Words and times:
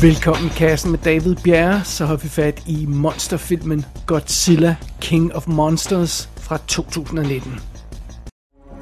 Velkommen 0.00 0.46
i 0.46 0.48
kassen 0.48 0.90
med 0.90 0.98
David 0.98 1.36
Bjerre, 1.44 1.84
så 1.84 2.04
har 2.06 2.16
vi 2.16 2.28
fat 2.28 2.62
i 2.66 2.86
monsterfilmen 2.86 3.84
Godzilla 4.06 4.76
King 5.00 5.34
of 5.34 5.46
Monsters 5.46 6.28
fra 6.36 6.58
2019. 6.66 7.60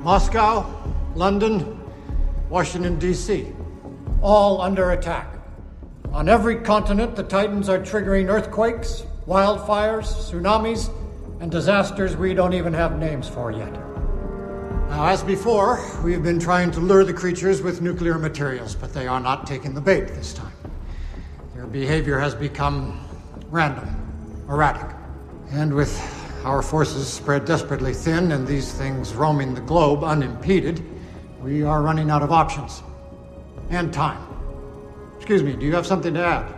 Moscow, 0.05 0.65
London, 1.17 1.63
Washington, 2.51 2.99
D.C. 3.01 3.47
All 4.23 4.61
under 4.61 4.91
attack. 4.91 5.27
On 6.13 6.29
every 6.29 6.65
continent, 6.65 7.17
the 7.17 7.23
Titans 7.23 7.69
are 7.69 7.79
triggering 7.79 8.29
earthquakes, 8.29 9.05
wildfires, 9.27 10.07
tsunamis, 10.07 10.91
and 11.41 11.53
disasters 11.53 12.17
we 12.17 12.35
don't 12.35 12.55
even 12.55 12.75
have 12.75 12.99
names 12.99 13.29
for 13.29 13.53
yet. 13.53 13.73
Now, 14.91 15.07
as 15.07 15.23
before, 15.23 15.79
we've 16.05 16.23
been 16.23 16.41
trying 16.41 16.71
to 16.73 16.81
lure 16.81 17.05
the 17.05 17.15
creatures 17.15 17.63
with 17.63 17.81
nuclear 17.81 18.19
materials, 18.19 18.77
but 18.77 18.93
they 18.93 19.07
are 19.07 19.21
not 19.21 19.47
taking 19.47 19.75
the 19.75 19.81
bait 19.81 20.09
this 20.09 20.35
time. 20.35 20.56
Their 21.67 21.73
behavior 21.73 22.19
has 22.21 22.33
become 22.33 23.01
random, 23.51 23.89
erratic. 24.49 24.95
And 25.51 25.75
with 25.75 25.93
our 26.45 26.63
forces 26.63 27.09
spread 27.09 27.45
desperately 27.45 27.93
thin 27.93 28.31
and 28.31 28.47
these 28.47 28.73
things 28.73 29.15
roaming 29.15 29.53
the 29.53 29.61
globe 29.63 30.05
unimpeded, 30.05 30.81
we 31.43 31.65
are 31.65 31.83
running 31.83 32.09
out 32.09 32.23
of 32.23 32.31
options 32.31 32.85
and 33.71 33.93
time. 33.93 34.25
Excuse 35.17 35.43
me, 35.43 35.55
do 35.55 35.67
you 35.67 35.75
have 35.75 35.85
something 35.87 36.15
to 36.15 36.25
add? 36.25 36.55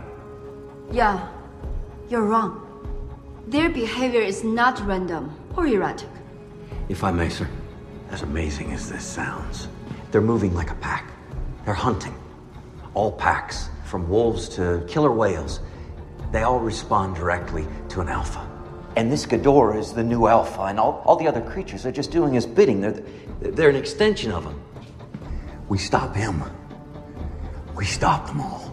Yeah, 0.91 1.27
you're 2.07 2.21
wrong. 2.21 2.61
Their 3.47 3.69
behavior 3.69 4.21
is 4.21 4.43
not 4.43 4.79
random 4.85 5.35
or 5.57 5.65
erratic. 5.65 6.09
If 6.87 7.03
I 7.03 7.09
may, 7.09 7.29
sir, 7.29 7.49
as 8.11 8.21
amazing 8.21 8.73
as 8.73 8.87
this 8.87 9.05
sounds, 9.05 9.69
they're 10.11 10.21
moving 10.21 10.53
like 10.53 10.69
a 10.69 10.75
pack. 10.75 11.11
They're 11.65 11.73
hunting. 11.73 12.13
All 12.93 13.11
packs, 13.11 13.69
from 13.89 14.07
wolves 14.07 14.47
to 14.49 14.85
killer 14.87 15.11
whales, 15.11 15.59
they 16.31 16.43
all 16.43 16.59
respond 16.59 17.15
directly 17.15 17.65
to 17.89 18.01
an 18.01 18.07
alpha. 18.07 18.41
And 18.95 19.11
this 19.11 19.25
Ghidorah 19.25 19.79
is 19.79 19.93
the 19.93 20.03
new 20.03 20.27
alpha, 20.27 20.61
and 20.61 20.79
all, 20.79 21.01
all 21.05 21.15
the 21.15 21.27
other 21.27 21.41
creatures 21.41 21.85
are 21.85 21.91
just 21.91 22.11
doing 22.11 22.33
his 22.33 22.45
bidding. 22.45 22.81
They're, 22.81 23.01
they're 23.41 23.69
an 23.69 23.75
extension 23.75 24.31
of 24.31 24.43
him. 24.43 24.59
We 25.69 25.77
stop 25.77 26.15
him. 26.15 26.43
We 27.75 27.85
stop 27.85 28.27
them 28.27 28.41
all. 28.41 28.69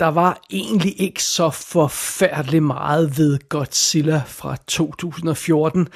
Der 0.00 0.08
var 0.08 0.40
egentlig 0.50 1.00
ikke 1.00 1.22
så 1.22 1.50
forfærdeligt 1.50 2.62
meget 2.62 3.18
ved 3.18 3.38
Godzilla 3.48 4.22
fra 4.26 4.56
2014, 4.66 5.88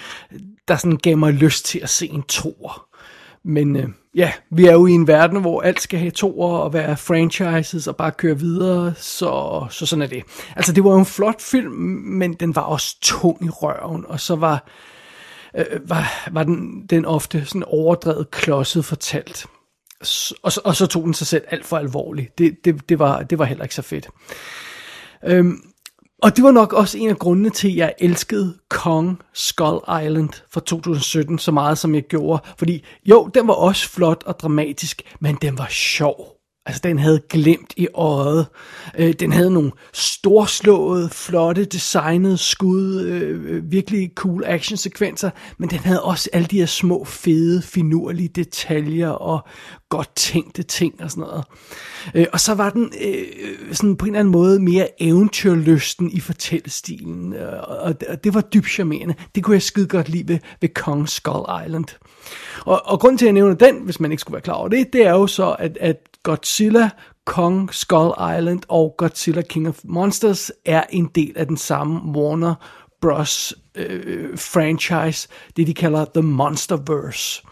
der 0.68 0.76
sådan 0.76 0.96
gav 0.96 1.18
mig 1.18 1.32
lyst 1.32 1.64
til 1.64 1.78
at 1.78 1.90
se 1.90 2.08
en 2.08 2.22
toer. 2.22 2.88
Men 3.46 3.76
øh, 3.76 3.88
ja, 4.14 4.32
vi 4.50 4.66
er 4.66 4.72
jo 4.72 4.86
i 4.86 4.92
en 4.92 5.06
verden, 5.06 5.40
hvor 5.40 5.62
alt 5.62 5.80
skal 5.80 5.98
have 5.98 6.10
toer 6.10 6.58
og 6.58 6.72
være 6.72 6.96
franchises 6.96 7.86
og 7.86 7.96
bare 7.96 8.12
køre 8.12 8.38
videre, 8.38 8.94
så, 8.96 9.66
så 9.70 9.86
sådan 9.86 10.02
er 10.02 10.06
det. 10.06 10.22
Altså 10.56 10.72
det 10.72 10.84
var 10.84 10.90
jo 10.90 10.98
en 10.98 11.06
flot 11.06 11.42
film, 11.42 11.72
men 11.72 12.34
den 12.34 12.54
var 12.54 12.62
også 12.62 12.96
tung 13.02 13.44
i 13.44 13.48
røven, 13.48 14.04
og 14.08 14.20
så 14.20 14.36
var, 14.36 14.68
øh, 15.58 15.90
var, 15.90 16.28
var 16.32 16.42
den, 16.42 16.86
den 16.90 17.04
ofte 17.04 17.44
sådan 17.44 17.64
overdrevet 17.66 18.30
klodset 18.30 18.84
fortalt. 18.84 19.46
Og 20.42 20.52
så, 20.52 20.60
og 20.64 20.76
så 20.76 20.86
tog 20.86 21.04
den 21.04 21.14
sig 21.14 21.26
selv 21.26 21.44
alt 21.50 21.66
for 21.66 21.76
alvorligt. 21.76 22.38
Det, 22.38 22.56
det, 22.64 22.88
det, 22.88 22.98
var, 22.98 23.22
det 23.22 23.38
var 23.38 23.44
heller 23.44 23.64
ikke 23.64 23.74
så 23.74 23.82
fedt. 23.82 24.08
Øhm, 25.24 25.60
og 26.26 26.36
det 26.36 26.44
var 26.44 26.50
nok 26.50 26.72
også 26.72 26.98
en 26.98 27.08
af 27.08 27.18
grundene 27.18 27.50
til, 27.50 27.68
at 27.68 27.76
jeg 27.76 27.94
elskede 27.98 28.54
Kong 28.68 29.22
Skull 29.32 30.04
Island 30.04 30.28
fra 30.50 30.60
2017 30.60 31.38
så 31.38 31.52
meget, 31.52 31.78
som 31.78 31.94
jeg 31.94 32.02
gjorde. 32.02 32.42
Fordi 32.58 32.84
jo, 33.04 33.30
den 33.34 33.48
var 33.48 33.54
også 33.54 33.88
flot 33.88 34.22
og 34.26 34.40
dramatisk, 34.40 35.02
men 35.20 35.38
den 35.42 35.58
var 35.58 35.66
sjov. 35.70 36.35
Altså, 36.66 36.80
den 36.84 36.98
havde 36.98 37.20
glemt 37.28 37.74
i 37.76 37.88
øjet. 37.94 38.46
Øh, 38.98 39.12
den 39.12 39.32
havde 39.32 39.50
nogle 39.50 39.72
storslåede, 39.92 41.08
flotte, 41.08 41.64
designede 41.64 42.38
skud, 42.38 43.00
øh, 43.00 43.72
virkelig 43.72 44.10
cool 44.14 44.44
actionsekvenser, 44.46 45.30
men 45.58 45.70
den 45.70 45.78
havde 45.78 46.02
også 46.02 46.30
alle 46.32 46.46
de 46.46 46.58
her 46.58 46.66
små, 46.66 47.04
fede, 47.04 47.62
finurlige 47.62 48.28
detaljer 48.28 49.08
og 49.08 49.46
godt 49.88 50.10
tænkte 50.16 50.62
ting 50.62 50.94
og 51.02 51.10
sådan 51.10 51.20
noget. 51.20 51.44
Øh, 52.14 52.26
og 52.32 52.40
så 52.40 52.54
var 52.54 52.70
den 52.70 52.92
øh, 53.04 53.24
sådan 53.72 53.96
på 53.96 54.06
en 54.06 54.10
eller 54.10 54.20
anden 54.20 54.32
måde 54.32 54.60
mere 54.60 55.02
eventyrlysten 55.02 56.10
i 56.10 56.20
fortællestilen, 56.20 57.32
øh, 57.32 57.52
og, 57.68 57.94
og 58.08 58.24
det 58.24 58.34
var 58.34 58.40
dybt 58.40 58.70
charmerende. 58.70 59.14
Det 59.34 59.44
kunne 59.44 59.54
jeg 59.54 59.62
skide 59.62 59.86
godt 59.86 60.08
lide 60.08 60.28
ved, 60.28 60.38
ved 60.60 60.68
Kong 60.68 61.08
Skull 61.08 61.64
Island. 61.66 61.84
Og, 62.64 62.82
og 62.84 63.00
grunden 63.00 63.18
til, 63.18 63.24
at 63.24 63.26
jeg 63.26 63.32
nævner 63.32 63.54
den, 63.54 63.76
hvis 63.84 64.00
man 64.00 64.10
ikke 64.10 64.20
skulle 64.20 64.34
være 64.34 64.42
klar 64.42 64.54
over 64.54 64.68
det, 64.68 64.92
det 64.92 65.06
er 65.06 65.10
jo 65.10 65.26
så, 65.26 65.56
at, 65.58 65.78
at 65.80 65.96
Godzilla, 66.26 66.90
Kong 67.24 67.74
Skull 67.74 68.12
Island 68.38 68.60
og 68.68 68.94
Godzilla 68.98 69.42
King 69.42 69.68
of 69.68 69.78
Monsters 69.84 70.50
er 70.64 70.82
en 70.90 71.10
del 71.14 71.32
af 71.36 71.46
den 71.46 71.56
samme 71.56 72.18
Warner 72.18 72.54
Bros. 73.00 73.54
Øh, 73.74 74.38
franchise, 74.38 75.28
det 75.56 75.66
de 75.66 75.74
kalder 75.74 76.04
The 76.14 76.22
Monsterverse. 76.22 77.42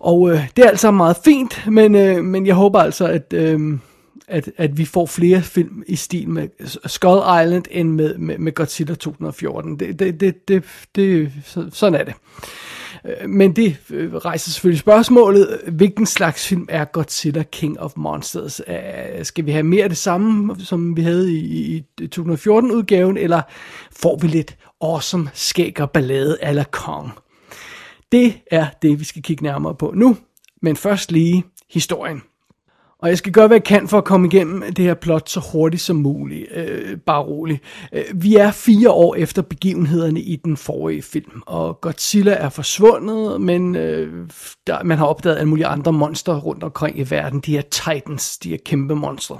Og 0.00 0.30
øh, 0.30 0.48
det 0.56 0.64
er 0.64 0.68
altså 0.68 0.90
meget 0.90 1.16
fint, 1.24 1.66
men, 1.66 1.94
øh, 1.94 2.24
men 2.24 2.46
jeg 2.46 2.54
håber 2.54 2.80
altså, 2.80 3.06
at, 3.06 3.32
øh, 3.32 3.78
at, 4.28 4.50
at 4.56 4.78
vi 4.78 4.84
får 4.84 5.06
flere 5.06 5.42
film 5.42 5.82
i 5.86 5.96
stil 5.96 6.28
med 6.28 6.48
Skull 6.86 7.42
Island 7.44 7.64
end 7.70 7.90
med, 7.90 8.18
med, 8.18 8.38
med 8.38 8.54
Godzilla 8.54 8.94
2014. 8.94 9.78
Det, 9.78 9.98
det, 9.98 10.20
det, 10.20 10.48
det, 10.48 10.64
det, 10.96 11.32
sådan 11.72 12.00
er 12.00 12.04
det. 12.04 12.14
Øh, 12.14 12.83
Øh, 13.06 13.30
men 13.30 13.56
det 13.56 13.76
øh, 13.90 14.14
rejser 14.14 14.50
selvfølgelig 14.50 14.80
spørgsmålet, 14.80 15.60
hvilken 15.72 16.06
slags 16.06 16.48
film 16.48 16.66
er 16.68 16.84
Godzilla 16.84 17.42
King 17.42 17.80
of 17.80 17.92
Monsters? 17.96 18.60
Skal 19.22 19.46
vi 19.46 19.50
have 19.50 19.62
mere 19.62 19.82
af 19.82 19.90
det 19.90 19.98
samme, 19.98 20.56
som 20.60 20.96
vi 20.96 21.02
havde 21.02 21.32
i, 21.32 21.76
i 22.00 22.08
2014-udgaven, 22.18 23.16
eller 23.16 23.42
får 23.92 24.18
vi 24.18 24.26
lidt 24.26 24.56
awesome 24.80 25.30
skæg 25.34 25.80
og 25.80 25.90
ballade 25.90 26.38
ala 26.40 26.64
Kong? 26.70 27.10
Det 28.12 28.34
er 28.50 28.66
det, 28.82 29.00
vi 29.00 29.04
skal 29.04 29.22
kigge 29.22 29.42
nærmere 29.42 29.74
på 29.74 29.92
nu, 29.96 30.16
men 30.62 30.76
først 30.76 31.12
lige 31.12 31.44
historien. 31.70 32.22
Og 33.04 33.10
jeg 33.10 33.18
skal 33.18 33.32
gøre, 33.32 33.46
hvad 33.46 33.56
jeg 33.56 33.64
kan 33.64 33.88
for 33.88 33.98
at 33.98 34.04
komme 34.04 34.26
igennem 34.26 34.74
det 34.74 34.84
her 34.84 34.94
plot 34.94 35.30
så 35.30 35.40
hurtigt 35.52 35.82
som 35.82 35.96
muligt. 35.96 36.46
Øh, 36.54 36.96
bare 36.96 37.22
roligt. 37.22 37.62
Øh, 37.92 38.04
vi 38.14 38.36
er 38.36 38.50
fire 38.50 38.90
år 38.90 39.14
efter 39.14 39.42
begivenhederne 39.42 40.20
i 40.20 40.36
den 40.36 40.56
forrige 40.56 41.02
film, 41.02 41.42
og 41.46 41.80
Godzilla 41.80 42.32
er 42.32 42.48
forsvundet, 42.48 43.40
men 43.40 43.76
øh, 43.76 44.28
der, 44.66 44.82
man 44.82 44.98
har 44.98 45.06
opdaget 45.06 45.36
alle 45.36 45.48
mulige 45.48 45.66
andre 45.66 45.92
monstre 45.92 46.38
rundt 46.38 46.62
omkring 46.62 46.98
i 46.98 47.10
verden. 47.10 47.40
De 47.40 47.52
her 47.52 47.62
titans, 47.62 48.38
de 48.38 48.50
her 48.50 48.58
kæmpe 48.64 48.94
monstre. 48.94 49.38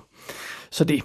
Så 0.70 0.84
det. 0.84 1.02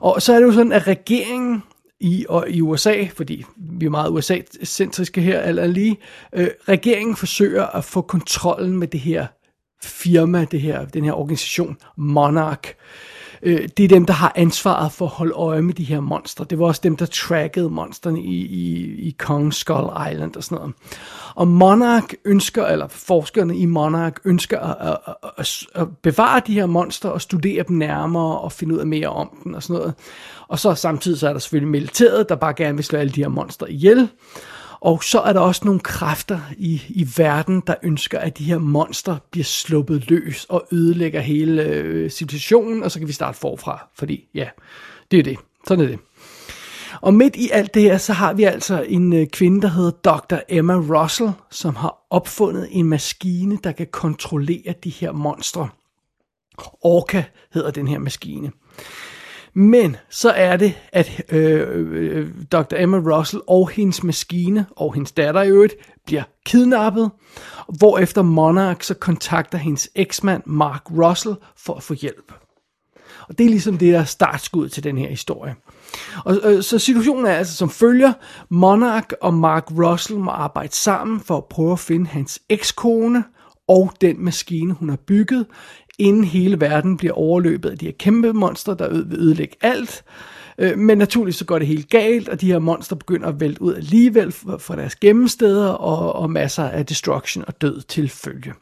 Og 0.00 0.22
så 0.22 0.32
er 0.32 0.38
det 0.38 0.46
jo 0.46 0.52
sådan, 0.52 0.72
at 0.72 0.86
regeringen 0.86 1.62
i, 2.00 2.26
og 2.28 2.50
i 2.50 2.60
USA, 2.60 3.04
fordi 3.16 3.44
vi 3.56 3.86
er 3.86 3.90
meget 3.90 4.10
USA-centriske 4.10 5.20
her, 5.20 5.42
eller 5.42 5.66
lige, 5.66 5.96
øh, 6.32 6.48
regeringen 6.68 7.16
forsøger 7.16 7.66
at 7.66 7.84
få 7.84 8.00
kontrollen 8.00 8.78
med 8.78 8.88
det 8.88 9.00
her 9.00 9.26
firma, 9.82 10.44
det 10.44 10.60
her, 10.60 10.84
den 10.84 11.04
her 11.04 11.12
organisation, 11.12 11.76
Monarch. 11.96 12.74
Øh, 13.42 13.68
det 13.76 13.84
er 13.84 13.88
dem, 13.88 14.06
der 14.06 14.14
har 14.14 14.32
ansvaret 14.36 14.92
for 14.92 15.04
at 15.04 15.10
holde 15.10 15.32
øje 15.32 15.62
med 15.62 15.74
de 15.74 15.84
her 15.84 16.00
monstre. 16.00 16.44
Det 16.50 16.58
var 16.58 16.66
også 16.66 16.80
dem, 16.84 16.96
der 16.96 17.06
trackede 17.06 17.70
monsterne 17.70 18.20
i, 18.20 18.46
i, 18.46 18.94
i 19.08 19.16
Kong 19.18 19.54
Skull 19.54 20.10
Island 20.12 20.36
og 20.36 20.44
sådan 20.44 20.56
noget. 20.56 20.74
Og 21.34 21.48
Monarch 21.48 22.14
ønsker, 22.24 22.66
eller 22.66 22.88
forskerne 22.88 23.56
i 23.56 23.66
Monarch 23.66 24.16
ønsker 24.24 24.60
at, 24.60 24.98
at, 25.06 25.14
at, 25.38 25.58
at 25.74 25.88
bevare 26.02 26.42
de 26.46 26.54
her 26.54 26.66
monstre 26.66 27.12
og 27.12 27.20
studere 27.20 27.64
dem 27.68 27.76
nærmere 27.76 28.38
og 28.38 28.52
finde 28.52 28.74
ud 28.74 28.78
af 28.78 28.86
mere 28.86 29.08
om 29.08 29.38
dem 29.44 29.54
og 29.54 29.62
sådan 29.62 29.76
noget. 29.76 29.94
Og 30.48 30.58
så 30.58 30.74
samtidig 30.74 31.18
så 31.18 31.28
er 31.28 31.32
der 31.32 31.40
selvfølgelig 31.40 31.70
militæret, 31.70 32.28
der 32.28 32.34
bare 32.34 32.54
gerne 32.54 32.74
vil 32.74 32.84
slå 32.84 32.98
alle 32.98 33.12
de 33.12 33.20
her 33.20 33.28
monstre 33.28 33.72
ihjel. 33.72 34.08
Og 34.82 35.04
så 35.04 35.20
er 35.20 35.32
der 35.32 35.40
også 35.40 35.64
nogle 35.64 35.80
kræfter 35.80 36.40
i, 36.56 36.82
i 36.88 37.08
verden, 37.16 37.62
der 37.66 37.74
ønsker, 37.82 38.18
at 38.18 38.38
de 38.38 38.44
her 38.44 38.58
monster 38.58 39.16
bliver 39.30 39.44
sluppet 39.44 40.10
løs 40.10 40.44
og 40.44 40.66
ødelægger 40.72 41.20
hele 41.20 41.62
øh, 41.62 42.10
situationen, 42.10 42.82
og 42.82 42.90
så 42.90 42.98
kan 42.98 43.08
vi 43.08 43.12
starte 43.12 43.38
forfra, 43.38 43.88
fordi 43.94 44.28
ja, 44.34 44.48
det 45.10 45.18
er 45.18 45.22
det. 45.22 45.38
Sådan 45.66 45.84
er 45.84 45.88
det. 45.88 45.98
Og 47.00 47.14
midt 47.14 47.36
i 47.36 47.50
alt 47.50 47.74
det 47.74 47.82
her, 47.82 47.98
så 47.98 48.12
har 48.12 48.32
vi 48.32 48.44
altså 48.44 48.82
en 48.88 49.12
øh, 49.12 49.26
kvinde, 49.26 49.62
der 49.62 49.68
hedder 49.68 49.90
Dr. 49.90 50.36
Emma 50.48 50.74
Russell, 50.74 51.30
som 51.50 51.76
har 51.76 52.06
opfundet 52.10 52.68
en 52.70 52.86
maskine, 52.86 53.58
der 53.64 53.72
kan 53.72 53.86
kontrollere 53.86 54.74
de 54.84 54.90
her 54.90 55.12
monstre. 55.12 55.68
Orca 56.82 57.24
hedder 57.52 57.70
den 57.70 57.88
her 57.88 57.98
maskine. 57.98 58.50
Men 59.54 59.96
så 60.10 60.30
er 60.30 60.56
det, 60.56 60.74
at 60.92 61.22
øh, 61.28 61.86
øh, 61.92 62.28
Dr. 62.52 62.76
Emma 62.76 62.98
Russell 62.98 63.42
og 63.46 63.70
hendes 63.70 64.02
maskine, 64.02 64.66
og 64.76 64.94
hendes 64.94 65.12
datter 65.12 65.42
i 65.42 65.48
øvrigt, 65.48 65.74
bliver 66.06 66.22
kidnappet, 66.46 67.10
hvorefter 67.78 68.22
Monarch 68.22 68.82
så 68.82 68.94
kontakter 68.94 69.58
hendes 69.58 69.90
eksmand 69.94 70.42
Mark 70.46 70.82
Russell 70.90 71.34
for 71.56 71.74
at 71.74 71.82
få 71.82 71.94
hjælp. 71.94 72.32
Og 73.28 73.38
det 73.38 73.46
er 73.46 73.50
ligesom 73.50 73.78
det 73.78 73.92
der 73.92 74.04
startskud 74.04 74.68
til 74.68 74.84
den 74.84 74.98
her 74.98 75.08
historie. 75.08 75.54
Og, 76.24 76.38
øh, 76.44 76.62
så 76.62 76.78
situationen 76.78 77.26
er 77.26 77.32
altså 77.32 77.56
som 77.56 77.70
følger. 77.70 78.12
Monarch 78.48 79.08
og 79.20 79.34
Mark 79.34 79.70
Russell 79.70 80.18
må 80.18 80.30
arbejde 80.30 80.74
sammen 80.74 81.20
for 81.20 81.36
at 81.36 81.44
prøve 81.44 81.72
at 81.72 81.78
finde 81.78 82.06
hans 82.06 82.40
ekskone 82.48 83.24
og 83.68 83.92
den 84.00 84.24
maskine, 84.24 84.72
hun 84.72 84.88
har 84.88 84.96
bygget, 84.96 85.46
inden 85.98 86.24
hele 86.24 86.60
verden 86.60 86.96
bliver 86.96 87.14
overløbet 87.14 87.70
af 87.70 87.78
de 87.78 87.84
her 87.84 87.92
kæmpe 87.98 88.32
monster, 88.32 88.74
der 88.74 88.88
vil 88.88 89.18
ødelægge 89.18 89.56
alt. 89.60 90.04
Øh, 90.58 90.78
men 90.78 90.98
naturligvis 90.98 91.36
så 91.36 91.44
går 91.44 91.58
det 91.58 91.68
helt 91.68 91.90
galt, 91.90 92.28
og 92.28 92.40
de 92.40 92.46
her 92.46 92.58
monster 92.58 92.96
begynder 92.96 93.28
at 93.28 93.40
vælte 93.40 93.62
ud 93.62 93.74
alligevel 93.74 94.32
fra 94.32 94.76
deres 94.76 94.96
gemmesteder, 94.96 95.68
og, 95.68 96.12
og 96.12 96.30
masser 96.30 96.64
af 96.64 96.86
destruction 96.86 97.44
og 97.46 97.62
død 97.62 97.80
til 97.80 98.08
følge. 98.08 98.52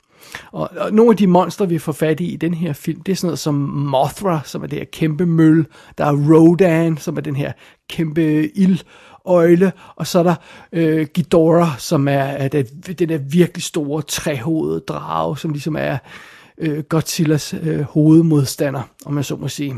Og, 0.52 0.70
og 0.76 0.92
nogle 0.92 1.10
af 1.10 1.16
de 1.16 1.26
monster, 1.26 1.66
vi 1.66 1.78
får 1.78 1.92
fat 1.92 2.20
i 2.20 2.24
i 2.24 2.36
den 2.36 2.54
her 2.54 2.72
film, 2.72 3.00
det 3.00 3.12
er 3.12 3.16
sådan 3.16 3.26
noget 3.26 3.38
som 3.38 3.54
Mothra, 3.54 4.40
som 4.44 4.62
er 4.62 4.66
det 4.66 4.78
her 4.78 4.86
kæmpe 4.92 5.26
møl. 5.26 5.66
Der 5.98 6.04
er 6.04 6.32
Rodan, 6.32 6.96
som 6.96 7.16
er 7.16 7.20
den 7.20 7.36
her 7.36 7.52
kæmpe 7.88 8.50
ildøjle. 8.58 9.72
Og 9.96 10.06
så 10.06 10.18
er 10.18 10.22
der 10.22 10.34
øh, 10.72 11.06
Ghidorah, 11.14 11.78
som 11.78 12.08
er, 12.08 12.12
er 12.12 12.48
det, 12.48 12.98
den 12.98 13.08
der 13.08 13.18
virkelig 13.18 13.62
store 13.62 14.02
trehovede 14.02 14.80
drage, 14.80 15.38
som 15.38 15.50
ligesom 15.50 15.76
er 15.76 15.98
øh, 16.60 16.84
Godzillas 16.84 17.54
øh, 17.62 17.80
hovedmodstander, 17.80 18.82
om 19.04 19.14
man 19.14 19.24
så 19.24 19.36
må 19.36 19.48
sige. 19.48 19.76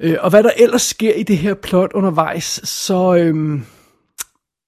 Øh, 0.00 0.16
og 0.20 0.30
hvad 0.30 0.42
der 0.42 0.50
ellers 0.56 0.82
sker 0.82 1.14
i 1.14 1.22
det 1.22 1.38
her 1.38 1.54
plot 1.54 1.92
undervejs, 1.92 2.60
så... 2.68 3.14
Øh, 3.14 3.60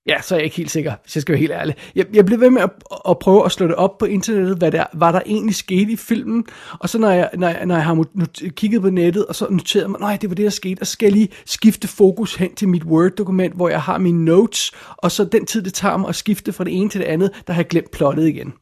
Ja, 0.08 0.20
så 0.22 0.34
er 0.34 0.38
jeg 0.38 0.44
ikke 0.44 0.56
helt 0.56 0.70
sikker, 0.70 0.94
hvis 1.02 1.16
jeg 1.16 1.22
skal 1.22 1.32
være 1.32 1.40
helt 1.40 1.52
ærlig. 1.52 1.74
Jeg, 1.94 2.06
jeg 2.12 2.26
blev 2.26 2.40
ved 2.40 2.50
med 2.50 2.62
at, 2.62 2.70
at 3.08 3.18
prøve 3.18 3.44
at 3.44 3.52
slå 3.52 3.66
det 3.66 3.74
op 3.74 3.98
på 3.98 4.04
internettet, 4.04 4.58
hvad 4.58 4.72
der, 4.72 4.84
hvad 4.92 5.12
der 5.12 5.20
egentlig 5.26 5.54
skete 5.54 5.92
i 5.92 5.96
filmen. 5.96 6.44
Og 6.78 6.88
så 6.88 6.98
når 6.98 7.10
jeg, 7.10 7.30
når 7.34 7.48
jeg, 7.48 7.66
når 7.66 7.74
jeg 7.74 7.84
har 7.84 8.06
kigget 8.50 8.82
på 8.82 8.90
nettet, 8.90 9.26
og 9.26 9.34
så 9.34 9.46
noteret 9.50 9.90
mig, 9.90 10.00
nej, 10.00 10.18
det 10.20 10.30
var 10.30 10.34
det, 10.34 10.44
der 10.44 10.50
skete, 10.50 10.80
og 10.80 10.86
så 10.86 10.92
skal 10.92 11.06
jeg 11.06 11.12
lige 11.12 11.28
skifte 11.46 11.88
fokus 11.88 12.34
hen 12.34 12.54
til 12.54 12.68
mit 12.68 12.84
Word-dokument, 12.84 13.54
hvor 13.54 13.68
jeg 13.68 13.82
har 13.82 13.98
mine 13.98 14.24
notes, 14.24 14.72
og 14.96 15.12
så 15.12 15.24
den 15.24 15.46
tid, 15.46 15.62
det 15.62 15.74
tager 15.74 15.96
mig 15.96 16.08
at 16.08 16.14
skifte 16.14 16.52
fra 16.52 16.64
det 16.64 16.80
ene 16.80 16.90
til 16.90 17.00
det 17.00 17.06
andet, 17.06 17.30
der 17.46 17.52
har 17.52 17.60
jeg 17.60 17.68
glemt 17.68 17.90
plottet 17.90 18.28
igen. 18.28 18.52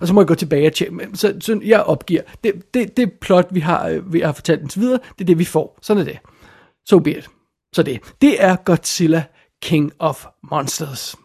Og 0.00 0.06
så 0.06 0.14
må 0.14 0.20
jeg 0.20 0.28
gå 0.28 0.34
tilbage 0.34 0.66
og 0.66 0.72
tjekke. 0.72 1.08
Så, 1.14 1.34
så 1.40 1.60
jeg 1.64 1.82
opgiver. 1.82 2.22
Det, 2.44 2.74
det, 2.74 2.96
det 2.96 3.12
plot, 3.20 3.48
vi 3.50 3.60
har, 3.60 3.88
øh, 3.88 4.12
vi 4.12 4.20
har 4.20 4.32
fortalt 4.32 4.60
indtil 4.60 4.80
videre, 4.80 4.98
det 5.18 5.24
er 5.24 5.26
det, 5.26 5.38
vi 5.38 5.44
får. 5.44 5.78
Sådan 5.82 6.00
er 6.00 6.04
det. 6.04 6.18
So 6.86 6.98
be 6.98 7.18
it. 7.18 7.28
Så 7.72 7.82
det. 7.82 8.00
Det 8.22 8.44
er 8.44 8.56
Godzilla 8.56 9.24
King 9.64 9.92
of 9.98 10.26
Monsters. 10.50 11.16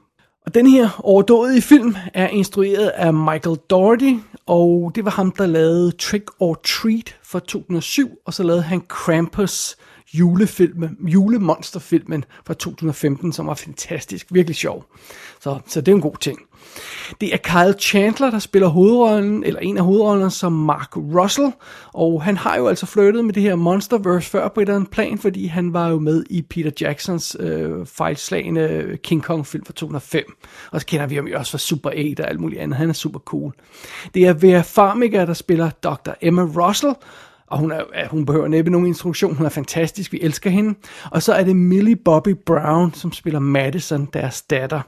Og 0.45 0.53
den 0.53 0.67
her 0.67 0.99
overdådige 1.03 1.61
film 1.61 1.95
er 2.13 2.27
instrueret 2.27 2.87
af 2.87 3.13
Michael 3.13 3.57
Doherty, 3.69 4.13
og 4.45 4.91
det 4.95 5.05
var 5.05 5.11
ham, 5.11 5.31
der 5.31 5.45
lavede 5.45 5.91
Trick 5.91 6.31
or 6.39 6.53
Treat 6.53 7.17
fra 7.23 7.39
2007, 7.39 8.09
og 8.25 8.33
så 8.33 8.43
lavede 8.43 8.61
han 8.61 8.81
Krampus 8.81 9.75
julefilmen, 10.13 10.97
julemonsterfilmen 11.01 12.25
fra 12.45 12.53
2015, 12.53 13.33
som 13.33 13.47
var 13.47 13.53
fantastisk, 13.53 14.27
virkelig 14.31 14.55
sjov. 14.55 14.85
Så, 15.41 15.59
så 15.67 15.81
det 15.81 15.91
er 15.91 15.95
en 15.95 16.01
god 16.01 16.17
ting. 16.21 16.39
Det 17.21 17.33
er 17.33 17.37
Kyle 17.37 17.79
Chandler, 17.79 18.31
der 18.31 18.39
spiller 18.39 18.67
hovedrollen, 18.67 19.43
eller 19.43 19.59
en 19.59 19.77
af 19.77 19.83
hovedrollerne, 19.83 20.31
som 20.31 20.51
Mark 20.51 20.97
Russell. 20.97 21.51
Og 21.93 22.23
han 22.23 22.37
har 22.37 22.57
jo 22.57 22.67
altså 22.67 22.85
flyttet 22.85 23.25
med 23.25 23.33
det 23.33 23.43
her 23.43 23.55
Monsterverse 23.55 24.29
før 24.29 24.47
på 24.47 24.59
et 24.59 24.63
eller 24.63 24.75
andet 24.75 24.91
plan, 24.91 25.17
fordi 25.17 25.45
han 25.45 25.73
var 25.73 25.89
jo 25.89 25.99
med 25.99 26.23
i 26.29 26.41
Peter 26.41 26.71
Jacksons 26.81 27.37
øh, 27.39 27.85
fejlslagende 27.85 28.97
King 29.03 29.23
Kong-film 29.23 29.65
fra 29.65 29.73
2005. 29.73 30.23
Og 30.71 30.79
så 30.79 30.85
kender 30.85 31.07
vi 31.07 31.15
ham 31.15 31.27
jo 31.27 31.37
også 31.37 31.51
fra 31.51 31.57
Super 31.57 31.89
8 31.89 32.21
og 32.21 32.29
alt 32.29 32.39
muligt 32.39 32.61
andet. 32.61 32.77
Han 32.77 32.89
er 32.89 32.93
super 32.93 33.19
cool. 33.19 33.53
Det 34.13 34.27
er 34.27 34.33
Vera 34.33 34.61
Farmiga, 34.61 35.25
der 35.25 35.33
spiller 35.33 35.69
Dr. 35.69 36.11
Emma 36.21 36.41
Russell, 36.41 36.93
og 37.49 37.57
hun, 37.57 37.71
er, 37.71 38.07
hun 38.07 38.25
behøver 38.25 38.47
næppe 38.47 38.71
nogen 38.71 38.87
instruktion, 38.87 39.35
hun 39.35 39.45
er 39.45 39.49
fantastisk, 39.49 40.11
vi 40.11 40.19
elsker 40.21 40.49
hende. 40.49 40.75
Og 41.11 41.23
så 41.23 41.33
er 41.33 41.43
det 41.43 41.55
Millie 41.55 41.95
Bobby 41.95 42.35
Brown, 42.45 42.93
som 42.93 43.11
spiller 43.11 43.39
Madison, 43.39 44.09
deres 44.13 44.41
datter. 44.41 44.81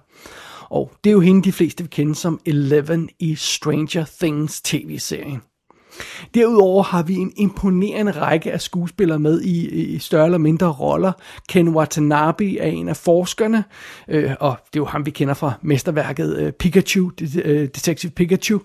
Og 0.69 0.91
det 1.03 1.09
er 1.09 1.13
jo 1.13 1.19
hende, 1.19 1.43
de 1.43 1.51
fleste 1.51 1.83
vil 1.83 1.89
kende 1.89 2.15
som 2.15 2.39
Eleven 2.45 3.09
i 3.19 3.35
Stranger 3.35 4.05
Things 4.19 4.61
tv-serien. 4.61 5.41
Derudover 6.35 6.83
har 6.83 7.03
vi 7.03 7.15
en 7.15 7.31
imponerende 7.37 8.11
række 8.11 8.51
af 8.51 8.61
skuespillere 8.61 9.19
med 9.19 9.41
i, 9.41 9.69
i 9.69 9.99
større 9.99 10.25
eller 10.25 10.37
mindre 10.37 10.67
roller. 10.67 11.11
Ken 11.49 11.69
Watanabe 11.69 12.57
er 12.57 12.67
en 12.67 12.89
af 12.89 12.97
forskerne, 12.97 13.63
øh, 14.07 14.31
og 14.39 14.55
det 14.73 14.79
er 14.79 14.81
jo 14.81 14.85
ham, 14.85 15.05
vi 15.05 15.11
kender 15.11 15.33
fra 15.33 15.53
mesterværket 15.61 16.37
øh, 16.37 16.51
Pikachu, 16.51 17.11
øh, 17.43 17.61
Detective 17.61 18.11
Pikachu. 18.11 18.59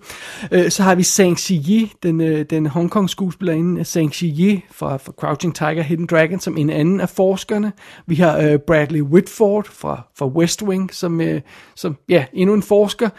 Øh, 0.51 0.71
så 0.71 0.83
har 0.83 0.95
vi 0.95 1.03
Sang 1.03 1.37
Yi, 1.51 1.91
den, 2.03 2.21
øh, 2.21 2.45
den 2.49 2.65
Hongkong 2.65 3.09
skuespillerinde 3.09 3.79
øh, 3.79 3.85
Sang 3.85 4.11
Yi 4.23 4.63
fra, 4.71 4.97
fra 4.97 5.11
Crouching 5.11 5.55
Tiger, 5.55 5.81
Hidden 5.81 6.05
Dragon, 6.05 6.39
som 6.39 6.57
en 6.57 6.69
anden 6.69 7.01
af 7.01 7.09
forskerne. 7.09 7.71
Vi 8.05 8.15
har 8.15 8.37
øh, 8.37 8.59
Bradley 8.67 9.01
Whitford 9.01 9.67
fra, 9.71 10.01
fra 10.17 10.27
West 10.27 10.63
Wing, 10.63 10.93
som, 10.93 11.21
øh, 11.21 11.41
som 11.75 11.97
ja, 12.09 12.25
endnu 12.33 12.53
en 12.53 12.63
forsker. 12.63 13.09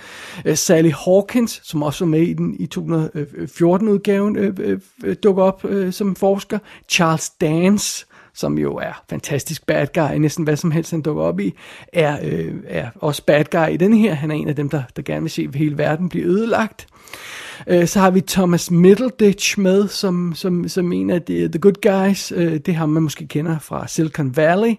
Øh, 0.44 0.56
Sally 0.56 0.90
Hawkins, 1.04 1.60
som 1.64 1.82
også 1.82 2.04
var 2.04 2.10
med 2.10 2.22
i 2.22 2.32
den 2.32 2.56
i 2.58 2.66
2014 2.66 3.88
udgaven 4.08 4.36
øh, 4.36 4.54
øh, 4.60 4.80
øh, 5.04 5.16
dukker 5.22 5.42
op 5.42 5.64
øh, 5.64 5.92
som 5.92 6.16
forsker. 6.16 6.58
Charles 6.88 7.30
Dance, 7.30 8.06
som 8.34 8.58
jo 8.58 8.76
er 8.76 9.02
fantastisk 9.10 9.66
bad 9.66 9.86
guy, 9.94 10.16
næsten 10.18 10.44
hvad 10.44 10.56
som 10.56 10.70
helst 10.70 10.90
han 10.90 11.02
dukker 11.02 11.22
op 11.22 11.40
i, 11.40 11.54
er, 11.92 12.18
øh, 12.22 12.54
er 12.66 12.90
også 12.94 13.24
bad 13.24 13.44
guy 13.44 13.72
i 13.72 13.76
den 13.76 13.94
her. 13.94 14.14
Han 14.14 14.30
er 14.30 14.34
en 14.34 14.48
af 14.48 14.56
dem, 14.56 14.68
der, 14.68 14.82
der 14.96 15.02
gerne 15.02 15.22
vil 15.22 15.30
se 15.30 15.48
hele 15.54 15.78
verden 15.78 16.08
blive 16.08 16.24
ødelagt. 16.24 16.86
Øh, 17.66 17.86
så 17.86 18.00
har 18.00 18.10
vi 18.10 18.20
Thomas 18.20 18.70
Middleditch 18.70 19.58
med, 19.60 19.88
som, 19.88 20.34
som, 20.34 20.68
som 20.68 20.92
en 20.92 21.10
af 21.10 21.22
de, 21.22 21.48
the 21.48 21.58
good 21.58 21.82
guys. 21.82 22.32
Øh, 22.36 22.56
det 22.56 22.74
har 22.74 22.86
man 22.86 23.02
måske 23.02 23.26
kender 23.26 23.58
fra 23.58 23.88
Silicon 23.88 24.36
Valley. 24.36 24.74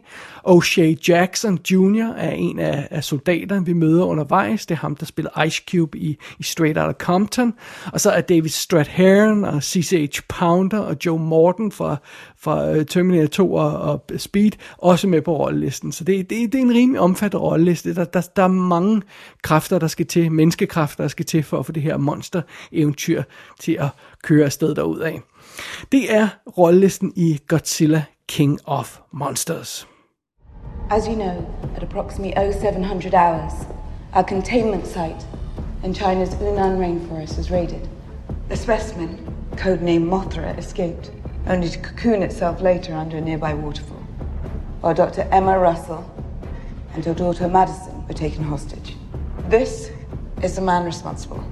O'Shea 0.47 0.95
Jackson 1.07 1.59
Jr. 1.71 2.13
er 2.17 2.31
en 2.31 2.59
af, 2.59 2.87
af 2.91 3.03
soldaterne, 3.03 3.65
vi 3.65 3.73
møder 3.73 4.05
undervejs. 4.05 4.65
Det 4.65 4.75
er 4.75 4.79
ham, 4.79 4.95
der 4.95 5.05
spiller 5.05 5.43
Ice 5.43 5.63
Cube 5.71 5.97
i, 5.97 6.17
i 6.39 6.43
Straight 6.43 6.77
Outta 6.77 7.05
Compton. 7.05 7.53
Og 7.93 8.01
så 8.01 8.11
er 8.11 8.21
David 8.21 8.49
Strathairn 8.49 9.43
og 9.43 9.63
CCH 9.63 10.21
Pounder 10.27 10.79
og 10.79 10.95
Joe 11.05 11.19
Morton 11.19 11.71
fra, 11.71 11.97
fra 12.39 12.71
øh, 12.71 12.85
Terminator 12.85 13.27
2 13.27 13.53
og, 13.53 13.71
og 13.71 14.05
Speed 14.17 14.51
også 14.77 15.07
med 15.07 15.21
på 15.21 15.37
rollelisten. 15.37 15.91
Så 15.91 16.03
det, 16.03 16.29
det, 16.29 16.51
det 16.51 16.55
er 16.59 16.63
en 16.63 16.73
rimelig 16.73 17.01
omfattende 17.01 17.43
rolleliste. 17.43 17.95
Der, 17.95 18.03
der, 18.03 18.27
der 18.35 18.43
er 18.43 18.47
mange 18.47 19.01
kræfter, 19.41 19.79
der 19.79 19.87
skal 19.87 20.05
til, 20.05 20.31
menneskekræfter, 20.31 21.03
der 21.03 21.07
skal 21.07 21.25
til 21.25 21.43
for 21.43 21.59
at 21.59 21.65
få 21.65 21.71
det 21.71 21.83
her 21.83 21.97
monster 22.19 22.41
eventyr 22.71 23.23
til 23.59 23.77
at 23.79 23.87
køre 24.23 24.45
afsted 24.45 24.77
af. 25.01 25.21
Det 25.91 26.13
er 26.13 26.27
rollelisten 26.57 27.13
i 27.15 27.39
Godzilla 27.47 28.03
King 28.27 28.59
of 28.65 28.97
Monsters. 29.11 29.87
As 30.89 31.05
you 31.05 31.15
know, 31.15 31.45
at 31.75 31.83
approximately 31.83 32.51
0700 32.51 33.13
hours, 33.13 33.53
our 34.13 34.23
containment 34.23 34.87
site 34.87 35.27
in 35.83 35.93
China's 35.93 36.35
Yunnan 36.41 36.79
rainforest 36.79 37.37
was 37.37 37.51
raided. 37.51 37.89
A 38.49 38.55
specimen, 38.55 39.19
codenamed 39.55 40.09
Mothra, 40.09 40.57
escaped, 40.57 41.11
only 41.47 41.69
to 41.69 41.79
cocoon 41.79 42.23
itself 42.23 42.61
later 42.61 42.95
under 42.95 43.17
a 43.17 43.21
nearby 43.21 43.53
waterfall, 43.53 44.03
while 44.81 44.95
Dr. 44.95 45.21
Emma 45.31 45.57
Russell 45.57 46.03
and 46.93 47.05
her 47.05 47.13
daughter 47.13 47.47
Madison 47.47 48.07
were 48.07 48.17
taken 48.25 48.43
hostage. 48.43 48.95
This 49.49 49.91
is 50.43 50.55
the 50.55 50.61
man 50.61 50.85
responsible. 50.85 51.43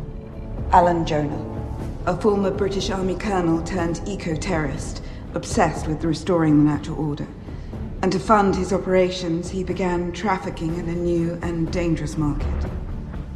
Alan 0.74 1.06
Jonah, 1.06 1.46
a 2.08 2.18
former 2.18 2.52
British 2.52 2.90
Army 2.90 3.16
colonel 3.16 3.64
turned 3.64 4.02
eco-terrorist, 4.06 5.02
obsessed 5.34 5.88
with 5.88 6.04
restoring 6.04 6.58
the 6.58 6.72
natural 6.72 7.00
order. 7.00 7.26
And 8.02 8.12
to 8.12 8.20
fund 8.20 8.54
his 8.54 8.74
operations, 8.74 9.50
he 9.50 9.64
began 9.64 10.12
trafficking 10.12 10.78
in 10.78 10.90
a 10.90 10.94
new 10.94 11.40
and 11.42 11.72
dangerous 11.72 12.18
market. 12.18 12.70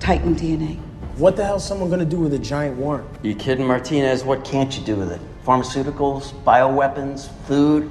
Titan 0.02 0.36
DNA. 0.36 0.78
What 1.16 1.38
the 1.38 1.46
hell's 1.46 1.66
someone 1.66 1.90
gonna 1.90 2.04
do 2.04 2.20
with 2.20 2.34
a 2.34 2.40
giant 2.40 2.78
worm? 2.78 3.08
You 3.24 3.34
kidding, 3.34 3.66
Martinez? 3.66 4.26
What 4.26 4.44
can't 4.44 4.78
you 4.78 4.84
do 4.84 4.98
with 4.98 5.12
it? 5.14 5.22
Pharmaceuticals, 5.46 6.34
bioweapons, 6.44 7.30
food? 7.46 7.90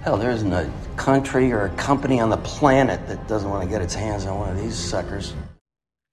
Hell, 0.00 0.16
there 0.16 0.30
isn't 0.30 0.52
a 0.52 0.72
country 0.96 1.52
or 1.52 1.66
a 1.66 1.70
company 1.70 2.18
on 2.18 2.30
the 2.30 2.38
planet 2.38 3.06
that 3.08 3.28
doesn't 3.28 3.50
want 3.50 3.62
to 3.62 3.68
get 3.68 3.82
its 3.82 3.94
hands 3.94 4.24
on 4.24 4.38
one 4.38 4.48
of 4.48 4.58
these 4.58 4.74
suckers. 4.74 5.34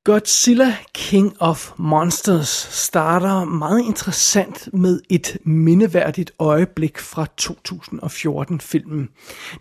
Godzilla 0.08 0.76
King 0.94 1.36
of 1.40 1.72
Monsters 1.78 2.68
starter 2.72 3.46
meget 3.46 3.86
interessant 3.86 4.70
med 4.74 5.02
et 5.10 5.38
mindeværdigt 5.44 6.32
øjeblik 6.40 6.98
fra 6.98 7.26
2014-filmen. 7.42 9.10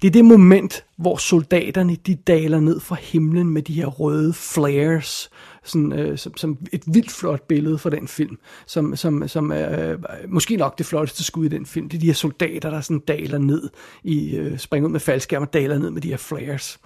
Det 0.03 0.09
er 0.09 0.13
det 0.13 0.25
moment, 0.25 0.85
hvor 0.97 1.17
soldaterne 1.17 1.97
de 1.97 2.15
daler 2.15 2.61
ned 2.61 2.81
fra 2.81 2.95
himlen 2.95 3.51
med 3.51 3.63
de 3.63 3.73
her 3.73 3.87
røde 3.87 4.33
flares, 4.33 5.31
sådan, 5.65 5.93
øh, 5.93 6.19
som, 6.19 6.37
som 6.37 6.59
et 6.73 6.83
vildt 6.87 7.11
flot 7.11 7.43
billede 7.43 7.79
fra 7.79 7.91
den 7.91 8.09
film, 8.09 8.39
som, 8.67 8.97
som, 8.97 9.29
som 9.29 9.53
er 9.53 9.93
øh, 9.93 9.99
måske 10.29 10.57
nok 10.57 10.79
det 10.79 10.87
flotteste 10.87 11.25
skud 11.25 11.45
i 11.45 11.49
den 11.49 11.67
film. 11.67 11.89
Det 11.89 11.97
er 11.97 12.01
de 12.01 12.07
her 12.07 12.15
soldater, 12.15 12.71
der 12.71 12.81
sådan 12.81 13.03
daler 13.09 13.39
ned, 13.39 13.69
i 14.05 14.37
øh, 14.37 14.59
springer 14.59 14.87
ud 14.87 14.93
med 14.93 15.01
faldskærm 15.01 15.43
og 15.43 15.53
daler 15.53 15.79
ned 15.79 15.91
med 15.91 16.03
de 16.03 16.09
her 16.09 16.17
flares. 16.17 16.79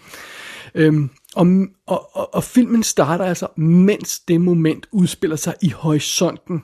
Øhm, 0.74 1.10
og, 1.34 1.46
og, 1.86 2.16
og, 2.16 2.34
og 2.34 2.44
filmen 2.44 2.82
starter 2.82 3.24
altså, 3.24 3.46
mens 3.56 4.20
det 4.20 4.40
moment 4.40 4.86
udspiller 4.92 5.36
sig 5.36 5.54
i 5.62 5.70
horisonten. 5.70 6.62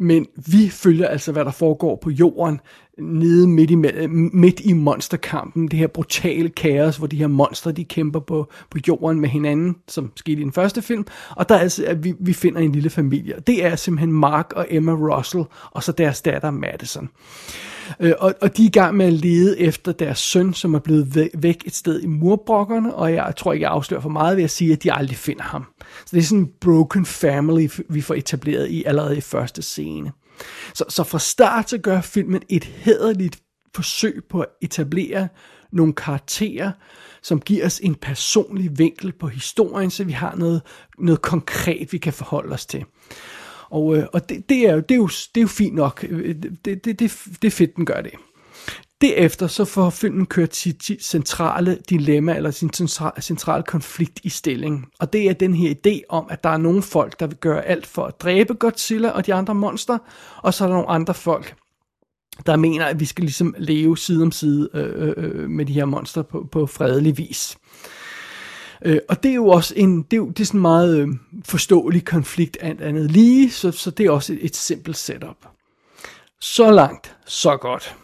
Men 0.00 0.26
vi 0.36 0.68
følger 0.68 1.08
altså, 1.08 1.32
hvad 1.32 1.44
der 1.44 1.50
foregår 1.50 1.98
på 2.02 2.10
jorden 2.10 2.60
nede 2.98 3.48
midt 3.48 3.70
i, 3.70 3.74
midt 4.32 4.60
i 4.60 4.72
monsterkampen, 4.72 5.68
det 5.68 5.78
her 5.78 5.86
brutale 5.86 6.48
kaos, 6.48 6.96
hvor 6.96 7.06
de 7.06 7.16
her 7.16 7.26
monstre, 7.26 7.72
de 7.72 7.84
kæmper 7.84 8.20
på, 8.20 8.48
på 8.70 8.78
jorden 8.88 9.20
med 9.20 9.28
hinanden, 9.28 9.76
som 9.88 10.12
skete 10.16 10.40
i 10.40 10.44
den 10.44 10.52
første 10.52 10.82
film, 10.82 11.06
og 11.30 11.48
der 11.48 11.54
er 11.54 11.58
altså, 11.58 11.84
at 11.84 12.04
vi, 12.04 12.14
vi 12.20 12.32
finder 12.32 12.60
en 12.60 12.72
lille 12.72 12.90
familie. 12.90 13.34
Det 13.46 13.64
er 13.64 13.76
simpelthen 13.76 14.12
Mark 14.12 14.52
og 14.56 14.66
Emma 14.70 14.92
Russell, 14.92 15.44
og 15.70 15.82
så 15.82 15.92
deres 15.92 16.22
datter 16.22 16.50
Madison. 16.50 17.04
Øh, 17.04 17.77
Øh, 18.00 18.12
og, 18.18 18.34
og 18.40 18.56
de 18.56 18.62
er 18.62 18.66
i 18.66 18.70
gang 18.70 18.96
med 18.96 19.06
at 19.06 19.12
lede 19.12 19.60
efter 19.60 19.92
deres 19.92 20.18
søn, 20.18 20.54
som 20.54 20.74
er 20.74 20.78
blevet 20.78 21.30
væk 21.34 21.62
et 21.66 21.74
sted 21.74 22.00
i 22.00 22.06
murbrokkerne, 22.06 22.94
og 22.94 23.12
jeg 23.12 23.34
tror 23.36 23.52
ikke, 23.52 23.64
jeg 23.64 23.70
afslører 23.70 24.00
for 24.00 24.08
meget 24.08 24.36
ved 24.36 24.44
at 24.44 24.50
sige, 24.50 24.72
at 24.72 24.82
de 24.82 24.92
aldrig 24.92 25.16
finder 25.16 25.42
ham. 25.42 25.64
Så 25.80 26.16
det 26.16 26.18
er 26.18 26.22
sådan 26.22 26.38
en 26.38 26.50
broken 26.60 27.06
family, 27.06 27.68
vi 27.88 28.00
får 28.00 28.14
etableret 28.14 28.70
i 28.70 28.84
allerede 28.84 29.16
i 29.16 29.20
første 29.20 29.62
scene. 29.62 30.12
Så, 30.74 30.84
så 30.88 31.04
fra 31.04 31.18
start 31.18 31.70
så 31.70 31.78
gør 31.78 32.00
filmen 32.00 32.42
et 32.48 32.64
hederligt 32.64 33.38
forsøg 33.74 34.22
på 34.30 34.40
at 34.40 34.48
etablere 34.62 35.28
nogle 35.72 35.92
karakterer, 35.92 36.72
som 37.22 37.40
giver 37.40 37.66
os 37.66 37.80
en 37.80 37.94
personlig 37.94 38.78
vinkel 38.78 39.12
på 39.12 39.26
historien, 39.26 39.90
så 39.90 40.04
vi 40.04 40.12
har 40.12 40.34
noget, 40.36 40.62
noget 40.98 41.22
konkret, 41.22 41.92
vi 41.92 41.98
kan 41.98 42.12
forholde 42.12 42.52
os 42.52 42.66
til. 42.66 42.84
Og, 43.70 43.96
øh, 43.96 44.06
og 44.12 44.28
det, 44.28 44.48
det, 44.48 44.68
er 44.68 44.74
jo, 44.74 44.80
det, 44.80 44.90
er 44.90 44.98
jo, 44.98 45.06
det 45.06 45.36
er 45.36 45.42
jo 45.42 45.48
fint 45.48 45.74
nok. 45.74 46.06
Øh, 46.08 46.34
det, 46.42 46.64
det, 46.64 46.84
det, 46.84 46.98
det 47.42 47.44
er 47.44 47.50
fedt, 47.50 47.76
den 47.76 47.86
gør 47.86 48.00
det. 48.00 48.12
Derefter 49.00 49.46
så 49.46 49.64
får 49.64 49.90
filmen 49.90 50.26
kørt 50.26 50.56
sit 50.56 50.90
centrale 51.02 51.78
dilemma, 51.90 52.36
eller 52.36 52.50
sin 52.50 52.70
centrale 53.20 53.62
konflikt 53.62 54.20
i 54.22 54.28
stilling. 54.28 54.86
Og 54.98 55.12
det 55.12 55.28
er 55.28 55.32
den 55.32 55.54
her 55.54 55.74
idé 55.74 56.00
om, 56.08 56.26
at 56.30 56.44
der 56.44 56.50
er 56.50 56.56
nogle 56.56 56.82
folk, 56.82 57.20
der 57.20 57.26
vil 57.26 57.36
gøre 57.36 57.64
alt 57.64 57.86
for 57.86 58.04
at 58.04 58.20
dræbe 58.20 58.54
Godzilla 58.54 59.10
og 59.10 59.26
de 59.26 59.34
andre 59.34 59.54
monster, 59.54 59.98
og 60.42 60.54
så 60.54 60.64
er 60.64 60.68
der 60.68 60.74
nogle 60.74 60.88
andre 60.88 61.14
folk, 61.14 61.54
der 62.46 62.56
mener, 62.56 62.86
at 62.86 63.00
vi 63.00 63.04
skal 63.04 63.24
ligesom 63.24 63.54
leve 63.58 63.98
side 63.98 64.22
om 64.22 64.32
side 64.32 64.70
øh, 64.74 65.08
øh, 65.08 65.14
øh 65.16 65.50
med 65.50 65.66
de 65.66 65.72
her 65.72 65.84
monster 65.84 66.22
på, 66.22 66.48
på 66.52 66.66
fredelig 66.66 67.18
vis. 67.18 67.56
Øh, 67.56 67.97
Øh, 68.84 68.98
og 69.08 69.22
det 69.22 69.30
er 69.30 69.34
jo 69.34 69.48
også 69.48 69.74
en, 69.76 70.02
det 70.02 70.12
er, 70.12 70.16
jo, 70.16 70.28
det 70.28 70.40
er 70.40 70.44
sådan 70.44 70.58
en 70.58 70.62
meget 70.62 70.98
øh, 70.98 71.08
forståelig 71.44 72.04
konflikt 72.04 72.56
alt 72.60 72.80
andet 72.80 73.10
lige, 73.10 73.50
så, 73.50 73.70
så 73.70 73.90
det 73.90 74.06
er 74.06 74.10
også 74.10 74.32
et, 74.32 74.38
et 74.42 74.56
simpelt 74.56 74.96
setup. 74.96 75.46
Så 76.40 76.70
langt, 76.70 77.16
så 77.26 77.56
godt. 77.56 77.96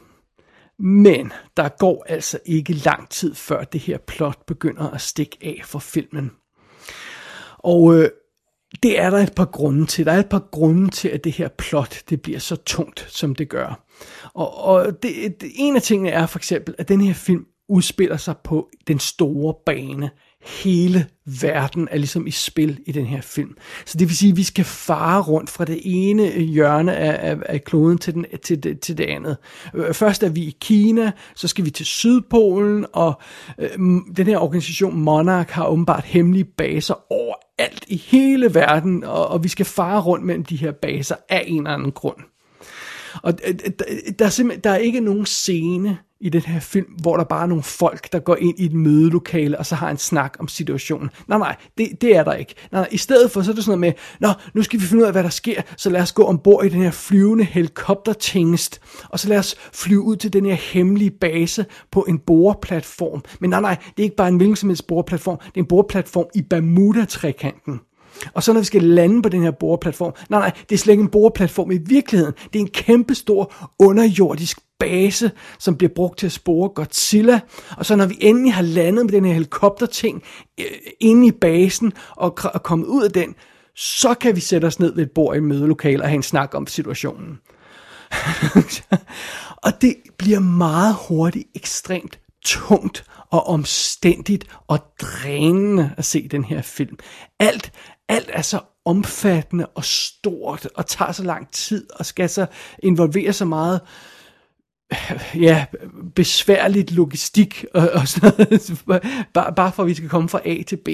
Men 0.79 1.33
der 1.57 1.69
går 1.69 2.05
altså 2.09 2.39
ikke 2.47 2.73
lang 2.73 3.09
tid 3.09 3.35
før 3.35 3.65
det 3.65 3.81
her 3.81 3.99
plot 3.99 4.47
begynder 4.47 4.91
at 4.91 5.01
stikke 5.01 5.37
af 5.43 5.61
for 5.65 5.79
filmen. 5.79 6.31
Og 7.59 7.95
øh, 7.95 8.09
det 8.83 9.01
er 9.01 9.11
der 9.11 9.19
et 9.19 9.35
par 9.35 9.45
grunde 9.45 9.87
til. 9.87 10.07
Der 10.07 10.13
er 10.13 10.19
et 10.19 10.29
par 10.29 10.49
grunde 10.53 10.91
til, 10.91 11.09
at 11.09 11.25
det 11.25 11.33
her 11.33 11.49
plot 11.49 12.03
det 12.09 12.23
bliver 12.23 12.39
så 12.39 12.57
tungt, 12.57 13.07
som 13.09 13.35
det 13.35 13.49
gør. 13.49 13.85
Og, 14.35 14.65
og 14.65 15.03
det, 15.03 15.41
det, 15.41 15.51
en 15.55 15.77
af 15.77 15.83
tingene 15.83 16.11
er 16.11 16.27
for 16.27 16.39
eksempel, 16.39 16.75
at 16.79 16.89
den 16.89 17.01
her 17.01 17.15
film 17.15 17.47
udspiller 17.69 18.17
sig 18.17 18.35
på 18.45 18.71
den 18.87 18.99
store 18.99 19.55
bane 19.67 20.11
hele 20.45 21.07
verden 21.43 21.89
er 21.91 21.97
ligesom 21.97 22.27
i 22.27 22.31
spil 22.31 22.81
i 22.87 22.93
den 22.93 23.07
her 23.07 23.21
film. 23.21 23.57
Så 23.87 23.99
det 23.99 24.09
vil 24.09 24.17
sige, 24.17 24.31
at 24.31 24.37
vi 24.37 24.43
skal 24.43 24.65
fare 24.65 25.23
rundt 25.23 25.51
fra 25.51 25.65
det 25.65 25.81
ene 25.85 26.31
hjørne 26.31 26.97
af, 26.97 27.31
af, 27.31 27.37
af 27.47 27.65
kloden 27.65 27.99
til, 27.99 28.15
den, 28.15 28.27
til, 28.43 28.63
det, 28.63 28.81
til 28.81 28.99
det 28.99 29.05
andet. 29.05 29.37
Øh, 29.75 29.95
først 29.95 30.23
er 30.23 30.29
vi 30.29 30.41
i 30.41 30.57
Kina, 30.61 31.13
så 31.35 31.49
skal 31.49 31.65
vi 31.65 31.71
til 31.71 31.87
Sydpolen, 31.87 32.87
og 32.93 33.21
øh, 33.59 33.71
den 34.17 34.27
her 34.27 34.39
organisation 34.39 35.01
Monarch 35.01 35.53
har 35.53 35.67
åbenbart 35.67 36.05
hemmelige 36.05 36.45
baser 36.45 37.13
overalt 37.13 37.85
i 37.89 37.97
hele 37.97 38.55
verden, 38.55 39.05
og, 39.05 39.29
og 39.29 39.45
vi 39.45 39.49
skal 39.49 39.67
fare 39.67 40.01
rundt 40.01 40.25
mellem 40.25 40.45
de 40.45 40.57
her 40.57 40.73
baser 40.73 41.17
af 41.29 41.45
en 41.47 41.57
eller 41.57 41.71
anden 41.71 41.93
grund. 41.93 42.17
Og 43.23 43.33
øh, 43.47 43.55
der, 43.79 43.85
der 44.19 44.25
er 44.25 44.29
simpelthen 44.29 44.65
der 44.65 44.71
er 44.71 44.77
ikke 44.77 45.01
nogen 45.01 45.27
scene 45.27 45.99
i 46.25 46.29
den 46.29 46.41
her 46.41 46.61
film, 46.61 46.87
hvor 46.87 47.17
der 47.17 47.25
bare 47.25 47.43
er 47.43 47.47
nogle 47.47 47.63
folk, 47.63 48.13
der 48.13 48.19
går 48.19 48.37
ind 48.37 48.59
i 48.59 48.65
et 48.65 48.73
mødelokale, 48.73 49.59
og 49.59 49.67
så 49.67 49.75
har 49.75 49.91
en 49.91 49.99
snak 49.99 50.37
om 50.39 50.49
situationen. 50.49 51.11
Nej, 51.29 51.39
nej, 51.39 51.57
det, 51.79 51.89
det 52.01 52.17
er 52.17 52.25
der 52.25 52.33
ikke. 52.33 52.55
Nej, 52.73 52.81
nej, 52.81 52.89
i 52.93 52.97
stedet 52.97 53.31
for, 53.31 53.43
så 53.43 53.51
er 53.51 53.55
det 53.55 53.65
sådan 53.65 53.79
noget 53.79 53.95
med, 54.21 54.29
nå, 54.29 54.35
nu 54.55 54.63
skal 54.63 54.81
vi 54.81 54.85
finde 54.85 55.03
ud 55.03 55.07
af, 55.07 55.13
hvad 55.13 55.23
der 55.23 55.29
sker, 55.29 55.63
så 55.77 55.91
lad 55.91 56.01
os 56.01 56.13
gå 56.13 56.25
ombord 56.25 56.65
i 56.65 56.69
den 56.69 56.83
her 56.83 56.91
flyvende 56.91 57.45
helikoptertingest, 57.45 58.81
og 59.09 59.21
så 59.21 59.29
lad 59.29 59.39
os 59.39 59.57
flyve 59.73 60.03
ud 60.03 60.17
til 60.17 60.33
den 60.33 60.47
her 60.47 60.55
hemmelige 60.55 61.11
base 61.11 61.67
på 61.93 62.05
en 62.09 62.19
boreplatform. 62.19 63.23
Men 63.41 63.51
nej, 63.51 63.61
nej, 63.61 63.77
det 63.97 63.99
er 63.99 64.05
ikke 64.05 64.17
bare 64.17 64.29
en 64.29 64.37
hvilken 64.37 64.57
som 64.57 64.69
helst 64.69 64.87
boreplatform, 64.87 65.39
det 65.39 65.57
er 65.57 65.61
en 65.61 65.67
boreplatform 65.67 66.27
i 66.35 66.43
Bermuda-trekanten. 66.43 67.81
Og 68.35 68.43
så 68.43 68.53
når 68.53 68.61
vi 68.61 68.67
skal 68.67 68.83
lande 68.83 69.23
på 69.23 69.29
den 69.29 69.43
her 69.43 69.51
boreplatform, 69.51 70.13
nej 70.29 70.41
nej, 70.41 70.53
det 70.69 70.75
er 70.75 70.79
slet 70.79 70.93
ikke 70.93 71.03
en 71.03 71.09
boreplatform 71.09 71.71
i 71.71 71.79
virkeligheden. 71.79 72.35
Det 72.53 72.59
er 72.59 72.61
en 72.61 72.69
kæmpestor 72.69 73.71
underjordisk 73.79 74.59
base, 74.79 75.31
som 75.59 75.77
bliver 75.77 75.93
brugt 75.95 76.19
til 76.19 76.27
at 76.27 76.33
spore 76.33 76.69
Godzilla. 76.69 77.41
Og 77.77 77.87
så 77.87 77.97
når 77.97 78.07
vi 78.07 78.19
endelig 78.21 78.55
har 78.55 78.63
landet 78.63 79.05
med 79.05 79.13
den 79.13 79.25
her 79.25 79.33
helikopterting 79.33 80.23
øh, 80.61 80.67
inde 81.01 81.27
i 81.27 81.33
basen 81.33 81.93
og, 82.11 82.39
og 82.45 82.63
kommet 82.63 82.87
ud 82.87 83.05
af 83.05 83.11
den, 83.11 83.35
så 83.77 84.15
kan 84.15 84.37
vi 84.37 84.41
sætte 84.41 84.67
os 84.67 84.81
ned 84.81 84.95
ved 84.95 85.03
et 85.03 85.11
bord 85.11 85.35
i 85.35 85.39
et 85.39 85.43
mødelokale 85.43 86.03
og 86.03 86.09
have 86.09 86.17
en 86.17 86.23
snak 86.23 86.55
om 86.55 86.67
situationen. 86.67 87.39
og 89.65 89.73
det 89.81 89.97
bliver 90.19 90.41
meget 90.41 90.97
hurtigt 91.09 91.49
ekstremt 91.55 92.19
tungt 92.45 93.05
og 93.31 93.47
omstændigt 93.47 94.45
og 94.67 94.79
drænende 95.01 95.95
at 95.97 96.05
se 96.05 96.29
den 96.29 96.45
her 96.45 96.63
film. 96.63 96.97
Alt, 97.41 97.73
alt 98.09 98.31
er 98.33 98.43
så 98.43 98.61
omfattende 98.85 99.67
og 99.67 99.85
stort 99.85 100.69
og 100.75 100.87
tager 100.87 101.13
så 101.13 101.23
lang 101.23 101.51
tid 101.51 101.87
og 101.99 102.07
skal 102.07 102.29
så 102.29 102.47
involvere 102.79 103.33
så 103.33 103.45
meget 103.45 103.81
ja, 105.35 105.67
besværligt 106.15 106.93
logistik 106.93 107.65
og, 107.75 107.91
og 107.91 108.09
sådan 108.09 108.33
noget, 108.39 108.83
bare, 109.35 109.55
bare 109.55 109.73
for 109.73 109.83
at 109.83 109.89
vi 109.89 109.95
skal 109.95 110.09
komme 110.09 110.29
fra 110.29 110.41
A 110.45 110.63
til 110.63 110.77
B. 110.77 110.89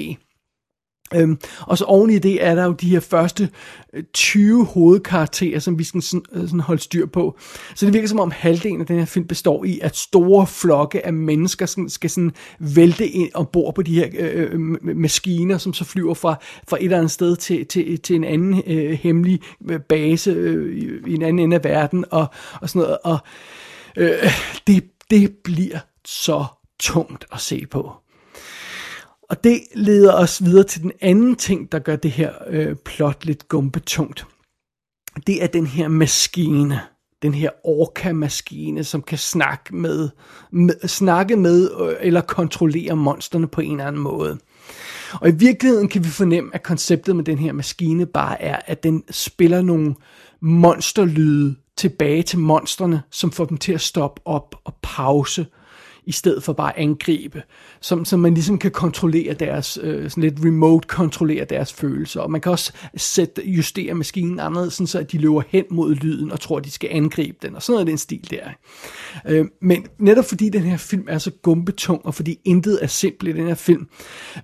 Øhm, 1.15 1.39
og 1.61 1.77
så 1.77 1.85
oven 1.85 2.09
i 2.09 2.19
det 2.19 2.45
er 2.45 2.55
der 2.55 2.65
jo 2.65 2.71
de 2.71 2.89
her 2.89 2.99
første 2.99 3.49
øh, 3.93 4.03
20 4.13 4.65
hovedkarakterer, 4.65 5.59
som 5.59 5.79
vi 5.79 5.83
skal 5.83 6.01
sådan, 6.01 6.25
øh, 6.33 6.41
sådan 6.41 6.59
holde 6.59 6.81
styr 6.81 7.05
på. 7.05 7.37
Så 7.75 7.85
det 7.85 7.93
virker 7.93 8.07
som 8.07 8.19
om 8.19 8.31
halvdelen 8.31 8.81
af 8.81 8.87
den 8.87 8.99
her 8.99 9.05
film 9.05 9.27
består 9.27 9.63
i, 9.63 9.79
at 9.79 9.97
store 9.97 10.47
flokke 10.47 11.05
af 11.05 11.13
mennesker 11.13 11.65
sådan, 11.65 11.89
skal 11.89 12.09
sådan 12.09 12.31
vælte 12.59 13.07
ind 13.07 13.29
ombord 13.33 13.75
på 13.75 13.81
de 13.81 13.95
her 13.95 14.07
øh, 14.19 14.51
øh 14.53 14.97
maskiner, 14.97 15.57
som 15.57 15.73
så 15.73 15.85
flyver 15.85 16.13
fra, 16.13 16.35
fra 16.67 16.77
et 16.77 16.83
eller 16.83 16.97
andet 16.97 17.11
sted 17.11 17.35
til, 17.35 17.65
til, 17.65 17.99
til 17.99 18.15
en 18.15 18.23
anden 18.23 18.63
øh, 18.67 18.91
hemmelig 18.91 19.39
base 19.89 20.31
øh, 20.31 20.77
i, 20.77 20.89
i 21.07 21.13
en 21.13 21.21
anden 21.21 21.39
ende 21.39 21.55
af 21.55 21.63
verden, 21.63 22.05
og, 22.11 22.25
og 22.61 22.69
sådan 22.69 22.81
noget. 22.81 22.97
Og 23.03 23.17
øh, 23.97 24.33
det, 24.67 24.83
det 25.11 25.31
bliver 25.43 25.79
så 26.05 26.45
tungt 26.79 27.25
at 27.31 27.39
se 27.39 27.65
på. 27.71 27.91
Og 29.31 29.43
det 29.43 29.61
leder 29.75 30.13
os 30.13 30.43
videre 30.45 30.63
til 30.63 30.81
den 30.81 30.91
anden 31.01 31.35
ting, 31.35 31.71
der 31.71 31.79
gør 31.79 31.95
det 31.95 32.11
her 32.11 32.31
øh, 32.47 32.75
plot 32.75 33.25
lidt 33.25 33.47
gumbetungt. 33.47 34.25
Det 35.27 35.43
er 35.43 35.47
den 35.47 35.67
her 35.67 35.87
maskine. 35.87 36.81
Den 37.21 37.33
her 37.33 37.49
orka-maskine, 37.63 38.83
som 38.83 39.01
kan 39.01 39.17
snakke 39.17 39.75
med, 39.75 40.09
med, 40.51 40.87
snakke 40.87 41.35
med 41.35 41.69
øh, 41.81 41.95
eller 41.99 42.21
kontrollere 42.21 42.95
monsterne 42.95 43.47
på 43.47 43.61
en 43.61 43.71
eller 43.71 43.87
anden 43.87 44.01
måde. 44.01 44.37
Og 45.13 45.29
i 45.29 45.35
virkeligheden 45.35 45.87
kan 45.87 46.03
vi 46.03 46.09
fornemme, 46.09 46.55
at 46.55 46.63
konceptet 46.63 47.15
med 47.15 47.23
den 47.23 47.37
her 47.37 47.53
maskine 47.53 48.05
bare 48.05 48.41
er, 48.41 48.59
at 48.65 48.83
den 48.83 49.03
spiller 49.11 49.61
nogle 49.61 49.95
monsterlyde 50.41 51.55
tilbage 51.77 52.23
til 52.23 52.39
monstrene, 52.39 53.01
som 53.11 53.31
får 53.31 53.45
dem 53.45 53.57
til 53.57 53.73
at 53.73 53.81
stoppe 53.81 54.21
op 54.25 54.55
og 54.63 54.73
pause 54.81 55.45
i 56.05 56.11
stedet 56.11 56.43
for 56.43 56.53
bare 56.53 56.77
at 56.77 56.83
angribe, 56.83 57.43
som, 57.81 58.05
som 58.05 58.19
man 58.19 58.33
ligesom 58.33 58.57
kan 58.57 58.71
kontrollere 58.71 59.33
deres, 59.33 59.79
øh, 59.81 60.09
sådan 60.09 60.23
lidt 60.23 60.45
remote 60.45 60.87
kontrollere 60.87 61.45
deres 61.45 61.73
følelser, 61.73 62.21
og 62.21 62.31
man 62.31 62.41
kan 62.41 62.51
også 62.51 62.73
sætte, 62.97 63.41
justere 63.45 63.93
maskinen 63.93 64.39
anderledes, 64.39 64.73
sådan 64.73 64.87
så 64.87 64.99
at 64.99 65.11
de 65.11 65.17
løber 65.17 65.41
hen 65.49 65.65
mod 65.69 65.95
lyden 65.95 66.31
og 66.31 66.39
tror, 66.39 66.57
at 66.57 66.65
de 66.65 66.71
skal 66.71 66.89
angribe 66.91 67.37
den, 67.41 67.55
og 67.55 67.61
sådan 67.61 67.73
noget 67.73 67.87
den 67.87 67.97
stil 67.97 68.29
der. 68.29 68.49
Øh, 69.27 69.45
men 69.61 69.85
netop 69.99 70.25
fordi 70.25 70.49
den 70.49 70.63
her 70.63 70.77
film 70.77 71.05
er 71.09 71.17
så 71.17 71.31
gumbetung, 71.31 72.05
og 72.05 72.15
fordi 72.15 72.39
intet 72.45 72.79
er 72.81 72.87
simpelt 72.87 73.35
i 73.35 73.39
den 73.39 73.47
her 73.47 73.55
film, 73.55 73.87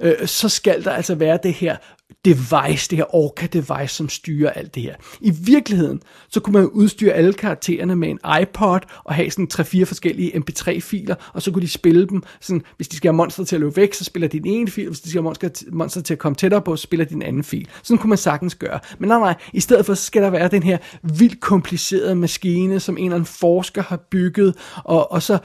øh, 0.02 0.28
så 0.28 0.50
skal 0.50 0.84
der 0.84 0.92
altså 0.92 1.16
være 1.16 1.40
det 1.44 1.54
her 1.54 1.78
device, 2.26 2.90
det 2.90 2.98
her 2.98 3.16
Orca-device, 3.16 3.88
som 3.88 4.10
styrer 4.10 4.50
alt 4.50 4.76
det 4.76 4.84
her. 4.84 4.96
I 5.22 5.32
virkeligheden, 5.42 6.02
så 6.30 6.40
kunne 6.40 6.54
man 6.54 6.70
udstyre 6.70 7.14
alle 7.14 7.34
karaktererne 7.34 7.96
med 7.96 8.10
en 8.10 8.20
iPod, 8.42 8.80
og 9.04 9.16
have 9.16 9.32
sådan 9.32 9.48
tre-fire 9.48 9.86
forskellige 9.86 10.36
MP3-filer, 10.36 11.16
og 11.34 11.42
så 11.42 11.52
kunne 11.52 11.62
de 11.62 11.68
spille 11.68 12.08
dem, 12.08 12.24
sådan, 12.42 12.62
hvis 12.76 12.88
de 12.88 12.98
skal 12.98 13.08
have 13.08 13.16
monster 13.16 13.44
til 13.44 13.56
at 13.56 13.60
løbe 13.60 13.76
væk, 13.76 13.94
så 13.94 14.04
spiller 14.04 14.28
de 14.28 14.40
den 14.40 14.48
ene 14.48 14.68
fil, 14.68 14.88
hvis 14.88 15.00
de 15.00 15.10
skal 15.10 15.20
have 15.20 15.24
monster, 15.24 15.50
monster 15.72 16.02
til 16.02 16.14
at 16.14 16.20
komme 16.20 16.36
tættere 16.36 16.62
på, 16.62 16.76
så 16.76 16.84
spiller 16.84 17.06
de 17.06 17.14
den 17.14 17.22
anden 17.22 17.44
fil. 17.44 17.68
Sådan 17.84 17.98
kunne 17.98 18.10
man 18.10 18.18
sagtens 18.18 18.56
gøre. 18.56 18.80
Men 19.00 19.08
nej, 19.08 19.20
nej, 19.20 19.36
i 19.54 19.60
stedet 19.60 19.86
for, 19.86 19.94
så 19.94 20.04
skal 20.04 20.22
der 20.22 20.30
være 20.30 20.48
den 20.48 20.64
her 20.64 20.78
vildt 21.04 21.40
komplicerede 21.40 22.16
maskine, 22.16 22.80
som 22.80 22.98
en 22.98 23.04
eller 23.04 23.16
anden 23.16 23.26
forsker 23.26 23.84
har 23.84 23.98
bygget, 24.12 24.56
og, 24.84 25.12
og 25.12 25.22
så 25.22 25.38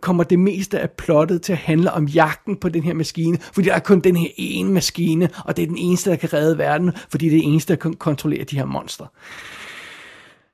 kommer 0.00 0.24
det 0.24 0.38
meste 0.38 0.78
af 0.78 0.90
plottet 0.90 1.42
til 1.42 1.52
at 1.52 1.58
handle 1.58 1.92
om 1.92 2.06
jagten 2.06 2.56
på 2.56 2.68
den 2.68 2.82
her 2.82 2.94
maskine, 2.94 3.38
fordi 3.52 3.68
der 3.68 3.74
er 3.74 3.78
kun 3.78 4.00
den 4.00 4.16
her 4.16 4.28
ene 4.36 4.72
maskine, 4.72 5.28
og 5.44 5.56
det 5.56 5.62
er 5.62 5.66
den 5.66 5.78
eneste, 5.78 6.09
der 6.10 6.16
kan 6.16 6.32
redde 6.32 6.58
verden, 6.58 6.92
fordi 7.10 7.28
det 7.28 7.36
er 7.36 7.40
det 7.40 7.48
eneste, 7.48 7.72
der 7.72 7.80
kan 7.80 7.94
kontrollere 7.94 8.44
de 8.44 8.56
her 8.56 8.64
monstre. 8.64 9.06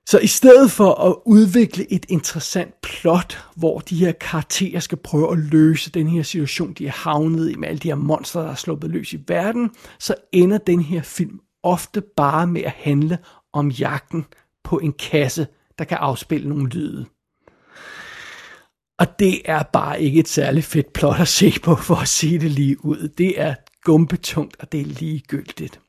Så 0.08 0.18
i 0.18 0.26
stedet 0.26 0.70
for 0.70 0.94
at 0.94 1.16
udvikle 1.24 1.92
et 1.92 2.06
interessant 2.08 2.80
plot, 2.80 3.44
hvor 3.56 3.78
de 3.78 3.96
her 3.96 4.12
karakterer 4.12 4.80
skal 4.80 4.98
prøve 4.98 5.32
at 5.32 5.38
løse 5.38 5.90
den 5.90 6.08
her 6.08 6.22
situation, 6.22 6.72
de 6.72 6.86
er 6.86 6.90
havnet 6.90 7.50
i 7.50 7.54
med 7.54 7.68
alle 7.68 7.78
de 7.78 7.88
her 7.88 7.94
monstre, 7.94 8.40
der 8.40 8.50
er 8.50 8.54
sluppet 8.54 8.90
løs 8.90 9.12
i 9.12 9.18
verden, 9.28 9.70
så 9.98 10.14
ender 10.32 10.58
den 10.58 10.80
her 10.80 11.02
film 11.02 11.40
ofte 11.62 12.02
bare 12.16 12.46
med 12.46 12.62
at 12.62 12.74
handle 12.76 13.18
om 13.52 13.70
jagten 13.70 14.24
på 14.64 14.78
en 14.78 14.92
kasse, 14.92 15.46
der 15.78 15.84
kan 15.84 15.98
afspille 16.00 16.48
nogle 16.48 16.68
lyde. 16.68 17.06
Og 18.98 19.18
det 19.18 19.42
er 19.44 19.62
bare 19.62 20.02
ikke 20.02 20.20
et 20.20 20.28
særligt 20.28 20.66
fedt 20.66 20.92
plot 20.92 21.20
at 21.20 21.28
se 21.28 21.52
på, 21.62 21.76
for 21.76 21.94
at 21.94 22.08
sige 22.08 22.38
det 22.38 22.50
lige 22.50 22.84
ud. 22.84 23.08
Det 23.08 23.40
er 23.40 23.54
gumpetungt, 23.86 24.56
og 24.58 24.72
det 24.72 24.80
er 24.80 24.84
ligegyldigt. 24.84 25.80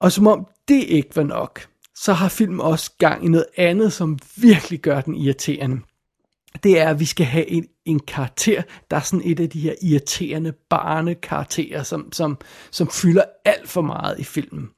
Og 0.00 0.12
som 0.12 0.26
om 0.26 0.46
det 0.68 0.84
ikke 0.84 1.16
var 1.16 1.22
nok, 1.22 1.68
så 1.94 2.12
har 2.12 2.28
filmen 2.28 2.60
også 2.60 2.92
gang 2.98 3.24
i 3.24 3.28
noget 3.28 3.46
andet, 3.56 3.92
som 3.92 4.18
virkelig 4.36 4.80
gør 4.80 5.00
den 5.00 5.14
irriterende. 5.14 5.80
Det 6.62 6.80
er, 6.80 6.88
at 6.88 7.00
vi 7.00 7.04
skal 7.04 7.26
have 7.26 7.50
en, 7.50 7.66
en 7.84 8.00
karakter, 8.00 8.62
der 8.90 8.96
er 8.96 9.00
sådan 9.00 9.26
et 9.26 9.40
af 9.40 9.50
de 9.50 9.60
her 9.60 9.74
irriterende 9.82 10.52
barnekarakterer, 10.52 11.82
som, 11.82 12.12
som, 12.12 12.38
som 12.70 12.90
fylder 12.90 13.24
alt 13.44 13.68
for 13.68 13.82
meget 13.82 14.18
i 14.18 14.24
filmen. 14.24 14.70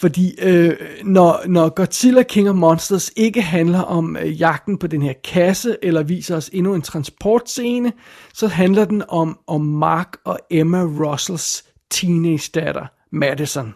Fordi 0.00 0.34
øh, 0.42 0.76
når, 1.04 1.40
når 1.46 1.68
Godzilla 1.68 2.22
King 2.22 2.48
of 2.48 2.54
Monsters 2.56 3.10
ikke 3.16 3.42
handler 3.42 3.80
om 3.80 4.16
øh, 4.16 4.40
jagten 4.40 4.78
på 4.78 4.86
den 4.86 5.02
her 5.02 5.12
kasse, 5.24 5.76
eller 5.82 6.02
viser 6.02 6.36
os 6.36 6.50
endnu 6.52 6.74
en 6.74 6.82
transportscene, 6.82 7.92
så 8.34 8.48
handler 8.48 8.84
den 8.84 9.02
om, 9.08 9.38
om 9.46 9.60
Mark 9.60 10.16
og 10.24 10.38
Emma 10.50 10.82
Russells 10.82 11.64
teenage 11.90 12.50
datter, 12.54 12.86
Madison. 13.10 13.74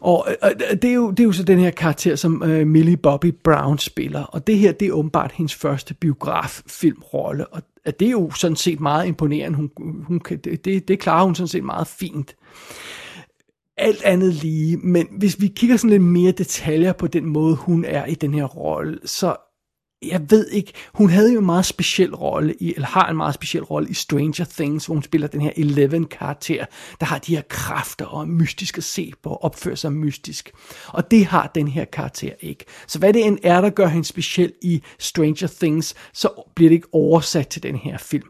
Og 0.00 0.26
øh, 0.28 0.50
øh 0.50 0.76
det, 0.82 0.90
er 0.90 0.94
jo, 0.94 1.10
det 1.10 1.20
er 1.20 1.24
jo 1.24 1.32
så 1.32 1.42
den 1.42 1.58
her 1.58 1.70
karakter, 1.70 2.16
som 2.16 2.42
øh, 2.42 2.66
Millie 2.66 2.96
Bobby 2.96 3.34
Brown 3.44 3.78
spiller. 3.78 4.22
Og 4.22 4.46
det 4.46 4.58
her, 4.58 4.72
det 4.72 4.88
er 4.88 4.92
åbenbart 4.92 5.32
hendes 5.32 5.54
første 5.54 5.94
biograffilmrolle. 5.94 7.46
Og 7.46 7.62
øh, 7.86 7.92
det 8.00 8.06
er 8.06 8.12
jo 8.12 8.30
sådan 8.30 8.56
set 8.56 8.80
meget 8.80 9.06
imponerende. 9.06 9.56
Hun, 9.56 9.70
hun 10.06 10.20
kan, 10.20 10.38
det, 10.38 10.88
det 10.88 11.00
klarer 11.00 11.24
hun 11.24 11.34
sådan 11.34 11.48
set 11.48 11.64
meget 11.64 11.86
fint 11.86 12.34
alt 13.76 14.02
andet 14.02 14.34
lige, 14.34 14.76
men 14.76 15.06
hvis 15.18 15.40
vi 15.40 15.46
kigger 15.46 15.76
sådan 15.76 15.90
lidt 15.90 16.02
mere 16.02 16.32
detaljer 16.32 16.92
på 16.92 17.06
den 17.06 17.26
måde, 17.26 17.56
hun 17.56 17.84
er 17.84 18.06
i 18.06 18.14
den 18.14 18.34
her 18.34 18.44
rolle, 18.44 18.98
så 19.04 19.36
jeg 20.08 20.30
ved 20.30 20.48
ikke, 20.48 20.72
hun 20.94 21.10
havde 21.10 21.32
jo 21.32 21.38
en 21.38 21.46
meget 21.46 21.66
speciel 21.66 22.14
rolle, 22.14 22.54
i, 22.60 22.74
eller 22.74 22.86
har 22.86 23.10
en 23.10 23.16
meget 23.16 23.34
speciel 23.34 23.64
rolle 23.64 23.88
i 23.90 23.94
Stranger 23.94 24.44
Things, 24.44 24.86
hvor 24.86 24.94
hun 24.94 25.02
spiller 25.02 25.28
den 25.28 25.40
her 25.40 25.50
Eleven-karakter, 25.56 26.64
der 27.00 27.06
har 27.06 27.18
de 27.18 27.36
her 27.36 27.42
kræfter 27.48 28.06
og 28.06 28.20
er 28.20 28.26
mystisk 28.26 28.78
at 28.78 28.84
se 28.84 29.12
på, 29.22 29.30
og 29.30 29.44
opfører 29.44 29.74
sig 29.74 29.92
mystisk. 29.92 30.52
Og 30.88 31.10
det 31.10 31.26
har 31.26 31.50
den 31.54 31.68
her 31.68 31.84
karakter 31.84 32.30
ikke. 32.40 32.64
Så 32.86 32.98
hvad 32.98 33.12
det 33.12 33.26
end 33.26 33.38
er, 33.42 33.60
der 33.60 33.70
gør 33.70 33.86
hende 33.86 34.04
speciel 34.04 34.52
i 34.62 34.82
Stranger 34.98 35.48
Things, 35.60 35.94
så 36.12 36.28
bliver 36.54 36.68
det 36.68 36.74
ikke 36.74 36.88
oversat 36.92 37.48
til 37.48 37.62
den 37.62 37.76
her 37.76 37.98
film. 37.98 38.28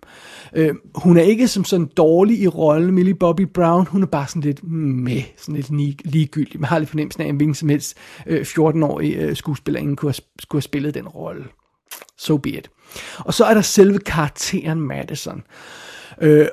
Øh, 0.52 0.75
hun 0.95 1.16
er 1.16 1.23
ikke 1.23 1.49
som 1.49 1.64
sådan 1.64 1.87
dårlig 1.87 2.40
i 2.40 2.49
rollen, 2.49 2.95
Millie 2.95 3.14
Bobby 3.14 3.40
Brown, 3.40 3.87
hun 3.87 4.02
er 4.02 4.07
bare 4.07 4.26
sådan 4.26 4.43
lidt 4.43 4.64
mm, 4.64 4.71
med, 4.71 5.23
sådan 5.37 5.54
lidt 5.54 5.71
ligegyldig. 6.04 6.61
Man 6.61 6.69
har 6.69 6.78
lidt 6.78 6.90
fornemmelsen 6.90 7.23
af, 7.23 7.26
at 7.26 7.31
en 7.31 7.37
hvilken 7.37 7.54
som 7.54 7.69
helst 7.69 7.97
øh, 8.26 8.40
14-årig 8.40 9.16
øh, 9.16 9.37
skuespillerinde 9.37 9.97
kunne 9.97 10.09
have, 10.09 10.25
skulle 10.38 10.61
have 10.61 10.62
spillet 10.62 10.95
den 10.95 11.09
rolle 11.09 11.45
so 12.18 12.36
be 12.36 12.50
it. 12.50 12.70
Og 13.18 13.34
så 13.34 13.44
er 13.44 13.54
der 13.54 13.60
selve 13.60 13.98
karakteren 13.98 14.80
Madison. 14.80 15.42
Øh, 16.20 16.46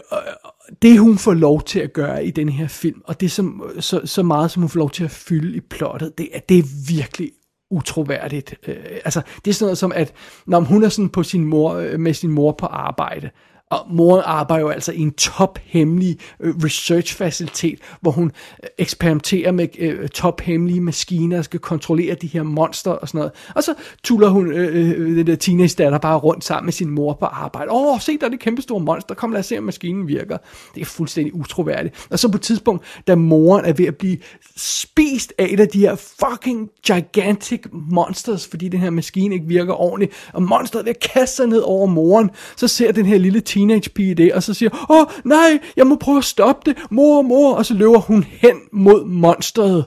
det 0.81 0.99
hun 0.99 1.17
får 1.17 1.33
lov 1.33 1.61
til 1.61 1.79
at 1.79 1.93
gøre 1.93 2.25
i 2.25 2.31
den 2.31 2.49
her 2.49 2.67
film, 2.67 3.01
og 3.05 3.21
det 3.21 3.31
som, 3.31 3.71
så, 3.79 4.01
så 4.05 4.23
meget 4.23 4.51
som 4.51 4.61
hun 4.61 4.69
får 4.69 4.79
lov 4.79 4.89
til 4.89 5.03
at 5.03 5.11
fylde 5.11 5.57
i 5.57 5.59
plottet, 5.59 6.17
det 6.17 6.29
er, 6.33 6.39
det 6.39 6.59
er 6.59 6.63
virkelig 6.87 7.31
utroværdigt. 7.71 8.55
Øh, 8.67 8.75
altså, 9.05 9.21
det 9.45 9.51
er 9.51 9.55
sådan 9.55 9.65
noget 9.65 9.77
som, 9.77 9.91
at 9.95 10.13
når 10.45 10.59
hun 10.59 10.83
er 10.83 10.89
sådan 10.89 11.09
på 11.09 11.23
sin 11.23 11.45
mor, 11.45 11.73
øh, 11.73 11.99
med 11.99 12.13
sin 12.13 12.31
mor 12.31 12.51
på 12.51 12.65
arbejde, 12.65 13.29
og 13.71 13.85
moren 13.89 14.21
arbejder 14.25 14.65
jo 14.65 14.69
altså 14.69 14.91
i 14.91 14.99
en 14.99 15.11
tophemmelig 15.11 16.17
øh, 16.39 16.55
research-facilitet, 16.55 17.79
hvor 18.01 18.11
hun 18.11 18.31
øh, 18.63 18.69
eksperimenterer 18.77 19.51
med 19.51 19.67
øh, 19.79 20.09
tophemmelige 20.09 20.81
maskiner, 20.81 21.37
og 21.37 21.45
skal 21.45 21.59
kontrollere 21.59 22.15
de 22.15 22.27
her 22.27 22.43
monster 22.43 22.91
og 22.91 23.07
sådan 23.07 23.17
noget. 23.17 23.31
Og 23.55 23.63
så 23.63 23.73
tuller 24.03 24.29
hun 24.29 24.51
øh, 24.51 24.75
øh, 24.75 24.89
øh, 24.89 25.17
den 25.17 25.27
der 25.27 25.35
teenage 25.35 25.75
datter 25.77 25.97
bare 25.97 26.17
rundt 26.17 26.43
sammen 26.43 26.65
med 26.65 26.73
sin 26.73 26.89
mor 26.89 27.13
på 27.13 27.25
arbejde. 27.25 27.71
Åh, 27.71 27.93
oh, 27.93 27.99
se 27.99 28.17
der 28.17 28.25
er 28.25 28.29
det 28.29 28.39
kæmpe 28.39 28.61
store 28.61 28.79
monster, 28.79 29.15
kom 29.15 29.31
lad 29.31 29.39
os 29.39 29.45
se 29.45 29.57
om 29.57 29.63
maskinen 29.63 30.07
virker. 30.07 30.37
Det 30.75 30.81
er 30.81 30.85
fuldstændig 30.85 31.35
utroværdigt. 31.35 32.07
Og 32.09 32.19
så 32.19 32.31
på 32.31 32.37
et 32.37 32.41
tidspunkt, 32.41 32.85
da 33.07 33.15
moren 33.15 33.65
er 33.65 33.73
ved 33.73 33.85
at 33.85 33.95
blive 33.95 34.17
spist 34.55 35.33
af 35.37 35.47
et 35.49 35.59
af 35.59 35.67
de 35.67 35.79
her 35.79 35.95
fucking 35.95 36.69
gigantic 36.85 37.61
monsters, 37.71 38.47
fordi 38.47 38.67
den 38.67 38.79
her 38.79 38.89
maskine 38.89 39.35
ikke 39.35 39.47
virker 39.47 39.73
ordentligt, 39.73 40.29
og 40.33 40.43
monsteret 40.43 40.81
er 40.81 40.85
ved 40.85 40.89
at 40.89 40.99
kaste 40.99 41.35
sig 41.35 41.47
ned 41.47 41.59
over 41.59 41.87
moren, 41.87 42.29
så 42.55 42.67
ser 42.67 42.91
den 42.91 43.05
her 43.05 43.17
lille 43.17 43.41
teenage 43.41 43.60
teenage-pige 43.61 44.15
det, 44.15 44.33
og 44.33 44.43
så 44.43 44.53
siger, 44.53 44.85
åh 44.89 45.05
nej, 45.25 45.59
jeg 45.75 45.87
må 45.87 45.95
prøve 45.95 46.17
at 46.17 46.23
stoppe 46.23 46.71
det, 46.71 46.77
mor, 46.91 47.21
mor, 47.21 47.55
og 47.55 47.65
så 47.65 47.73
løber 47.73 47.99
hun 47.99 48.23
hen 48.23 48.57
mod 48.71 49.05
monsteret. 49.05 49.85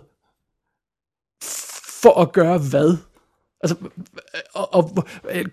For 2.02 2.20
at 2.20 2.32
gøre 2.32 2.58
hvad? 2.58 2.96
Altså, 3.62 3.76
og, 4.54 4.74
og, 4.74 5.04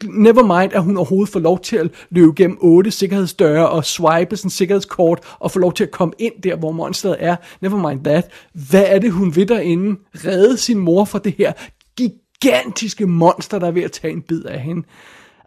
never 0.03 0.59
mind, 0.61 0.73
at 0.73 0.83
hun 0.83 0.97
overhovedet 0.97 1.33
får 1.33 1.39
lov 1.39 1.59
til 1.59 1.77
at 1.77 1.91
løbe 2.09 2.33
gennem 2.35 2.57
otte 2.61 2.91
sikkerhedsdøre 2.91 3.69
og 3.69 3.85
swipe 3.85 4.37
sådan 4.37 4.49
sikkerhedskort 4.49 5.35
og 5.39 5.51
få 5.51 5.59
lov 5.59 5.73
til 5.73 5.83
at 5.83 5.91
komme 5.91 6.13
ind 6.19 6.33
der, 6.43 6.55
hvor 6.55 6.71
monsteret 6.71 7.15
er. 7.19 7.35
Never 7.61 7.89
mind 7.89 8.03
that. 8.03 8.31
Hvad 8.69 8.83
er 8.87 8.99
det, 8.99 9.11
hun 9.11 9.35
vil 9.35 9.47
derinde? 9.47 9.99
Redde 10.15 10.57
sin 10.57 10.77
mor 10.77 11.05
fra 11.05 11.19
det 11.19 11.35
her 11.37 11.53
gigantiske 11.97 13.07
monster, 13.07 13.59
der 13.59 13.67
er 13.67 13.71
ved 13.71 13.83
at 13.83 13.91
tage 13.91 14.13
en 14.13 14.21
bid 14.21 14.43
af 14.43 14.59
hende. 14.59 14.87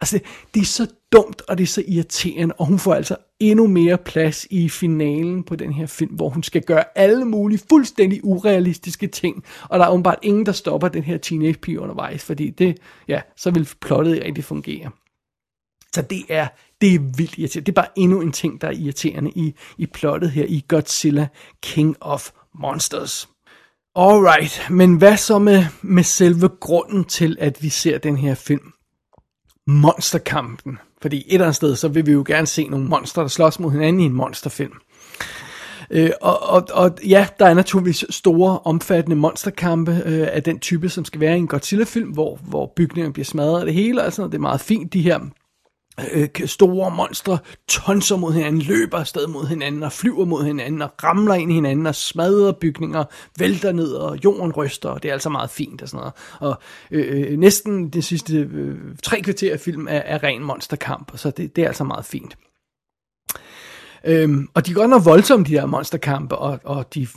Altså, 0.01 0.21
det 0.55 0.61
er 0.61 0.65
så 0.65 0.87
dumt, 1.13 1.43
og 1.49 1.59
det 1.59 1.65
er 1.65 1.69
så 1.69 1.83
irriterende, 1.89 2.55
og 2.59 2.67
hun 2.67 2.79
får 2.79 2.95
altså 2.95 3.17
endnu 3.41 3.67
mere 3.67 3.99
plads 3.99 4.47
i 4.51 4.69
finalen 4.69 5.43
på 5.43 5.57
den 5.57 5.73
her 5.73 5.87
film, 5.87 6.15
hvor 6.15 6.29
hun 6.29 6.43
skal 6.43 6.63
gøre 6.63 6.85
alle 6.95 7.25
mulige 7.25 7.61
fuldstændig 7.69 8.25
urealistiske 8.25 9.07
ting, 9.07 9.45
og 9.63 9.79
der 9.79 9.85
er 9.85 9.91
åbenbart 9.91 10.19
ingen, 10.23 10.47
der 10.47 10.53
stopper 10.53 10.89
den 10.89 11.03
her 11.03 11.19
teenage 11.19 11.55
pige 11.55 11.81
undervejs, 11.81 12.25
fordi 12.25 12.51
det, 12.51 12.79
ja, 13.09 13.21
så 13.37 13.51
vil 13.51 13.69
plottet 13.81 14.15
ikke 14.15 14.27
rigtig 14.27 14.45
fungere. 14.45 14.91
Så 15.95 16.03
det 16.03 16.23
er, 16.29 16.47
det 16.81 16.95
er 16.95 16.99
vildt 16.99 17.39
irriterende. 17.39 17.67
Det 17.67 17.73
er 17.73 17.83
bare 17.83 17.99
endnu 17.99 18.21
en 18.21 18.33
ting, 18.33 18.61
der 18.61 18.69
er 18.69 18.73
irriterende 18.73 19.31
i, 19.31 19.55
i 19.79 19.87
plottet 19.87 20.31
her 20.31 20.45
i 20.49 20.65
Godzilla 20.69 21.29
King 21.63 21.97
of 22.01 22.31
Monsters. 22.55 23.29
Alright, 23.97 24.67
men 24.71 24.97
hvad 24.97 25.17
så 25.17 25.39
med, 25.39 25.65
med 25.83 26.03
selve 26.03 26.49
grunden 26.49 27.05
til, 27.05 27.37
at 27.41 27.63
vi 27.63 27.69
ser 27.69 27.99
den 27.99 28.17
her 28.17 28.35
film? 28.35 28.74
Monsterkampen. 29.67 30.79
Fordi 31.03 31.17
et 31.17 31.25
eller 31.29 31.47
andet 31.47 31.57
sted, 31.57 31.77
så 31.77 31.89
vil 31.89 32.07
vi 32.07 32.13
jo 32.13 32.25
gerne 32.27 32.47
se 32.47 32.69
nogle 32.69 32.87
monster, 32.87 33.23
der 33.23 33.29
slås 33.29 33.61
mod 33.61 33.71
hinanden 33.71 34.01
i 34.01 34.05
en 34.05 34.13
monsterfilm. 34.13 34.73
Øh, 35.91 36.11
og, 36.21 36.43
og, 36.43 36.67
og 36.73 36.99
ja, 37.07 37.27
der 37.39 37.47
er 37.47 37.55
naturligvis 37.55 38.05
store, 38.11 38.59
omfattende 38.65 39.17
monsterkampe 39.17 40.03
øh, 40.05 40.29
af 40.33 40.43
den 40.43 40.59
type, 40.59 40.89
som 40.89 41.05
skal 41.05 41.21
være 41.21 41.35
i 41.35 41.39
en 41.39 41.47
Godzilla-film, 41.47 42.11
hvor, 42.11 42.39
hvor 42.43 42.73
bygninger 42.77 43.13
bliver 43.13 43.25
smadret 43.25 43.61
og 43.61 43.67
det 43.67 43.75
hele, 43.75 44.05
og 44.05 44.13
sådan 44.13 44.23
noget. 44.23 44.33
Det 44.33 44.39
er 44.39 44.43
meget 44.43 44.61
fint, 44.61 44.93
de 44.93 45.03
her 45.03 45.21
øh, 46.13 46.29
store 46.47 46.91
monstre 46.91 47.39
tonser 47.69 48.17
mod 48.17 48.33
hinanden, 48.33 48.63
løber 48.63 48.99
afsted 48.99 49.27
mod 49.27 49.47
hinanden 49.47 49.83
og 49.83 49.93
flyver 49.93 50.25
mod 50.25 50.45
hinanden 50.45 50.83
og 50.83 50.91
ramler 51.05 51.35
ind 51.35 51.51
i 51.51 51.55
hinanden 51.55 51.87
og 51.87 51.95
smadrer 51.95 52.53
bygninger, 52.53 53.05
vælter 53.39 53.73
ned 53.73 53.93
og 53.93 54.25
jorden 54.25 54.53
ryster, 54.53 54.89
og 54.89 55.03
det 55.03 55.09
er 55.09 55.13
altså 55.13 55.29
meget 55.29 55.51
fint 55.51 55.83
og 55.83 55.89
sådan 55.89 55.99
noget. 55.99 56.13
Og 56.41 56.63
øh, 56.91 57.33
øh 57.33 57.39
næsten 57.39 57.91
det 57.91 58.05
sidste 58.05 58.37
øh, 58.37 58.79
tre 59.03 59.21
kvarter 59.21 59.53
af 59.53 59.61
film 59.61 59.89
er, 59.89 59.99
er 59.99 60.23
ren 60.23 60.45
monsterkamp, 60.45 61.13
så 61.17 61.31
det, 61.31 61.57
det 61.57 61.65
er 61.65 61.69
altså 61.69 61.85
meget 61.85 62.05
fint. 62.05 62.37
Øhm, 64.07 64.49
og 64.55 64.67
de 64.67 64.71
er 64.71 64.75
godt 64.75 64.91
nok 64.91 65.05
voldsomme, 65.05 65.47
de 65.47 65.53
der 65.53 65.67
monsterkampe, 65.67 66.37
og, 66.37 66.61
og 66.65 66.95
de 66.95 67.09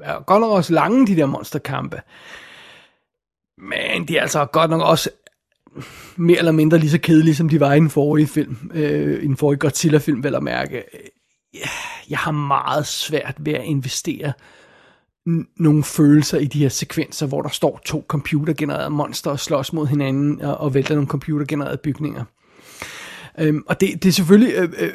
er 0.00 0.24
godt 0.24 0.40
nok 0.40 0.50
også 0.50 0.72
lange, 0.72 1.06
de 1.06 1.16
der 1.16 1.26
monsterkampe. 1.26 2.00
Men 3.58 4.08
de 4.08 4.16
er 4.16 4.22
altså 4.22 4.44
godt 4.44 4.70
nok 4.70 4.82
også 4.82 5.10
mere 6.16 6.38
eller 6.38 6.52
mindre 6.52 6.78
lige 6.78 6.90
så 6.90 6.98
kedelige, 6.98 7.34
som 7.34 7.48
de 7.48 7.60
var 7.60 7.72
i 7.72 7.80
den 7.80 7.90
forrige 7.90 8.26
film, 8.26 8.70
øh, 8.74 9.22
i 9.22 9.26
den 9.26 9.36
forrige 9.36 9.58
Godzilla-film, 9.58 10.24
vel 10.24 10.34
at 10.34 10.42
mærke. 10.42 10.82
Jeg 12.10 12.18
har 12.18 12.30
meget 12.30 12.86
svært 12.86 13.34
ved 13.38 13.52
at 13.52 13.64
investere 13.64 14.32
nogle 15.56 15.84
følelser 15.84 16.38
i 16.38 16.44
de 16.44 16.58
her 16.58 16.68
sekvenser, 16.68 17.26
hvor 17.26 17.42
der 17.42 17.48
står 17.48 17.80
to 17.84 18.04
computergenererede 18.08 18.90
monster 18.90 19.30
og 19.30 19.40
slås 19.40 19.72
mod 19.72 19.86
hinanden 19.86 20.40
og, 20.42 20.56
og 20.56 20.74
vælter 20.74 20.94
nogle 20.94 21.08
computergenererede 21.08 21.80
bygninger. 21.82 22.24
Øhm, 23.38 23.62
og 23.66 23.80
det, 23.80 24.02
det 24.02 24.08
er 24.08 24.12
selvfølgelig 24.12 24.54
øh, 24.54 24.72
øh, 24.78 24.90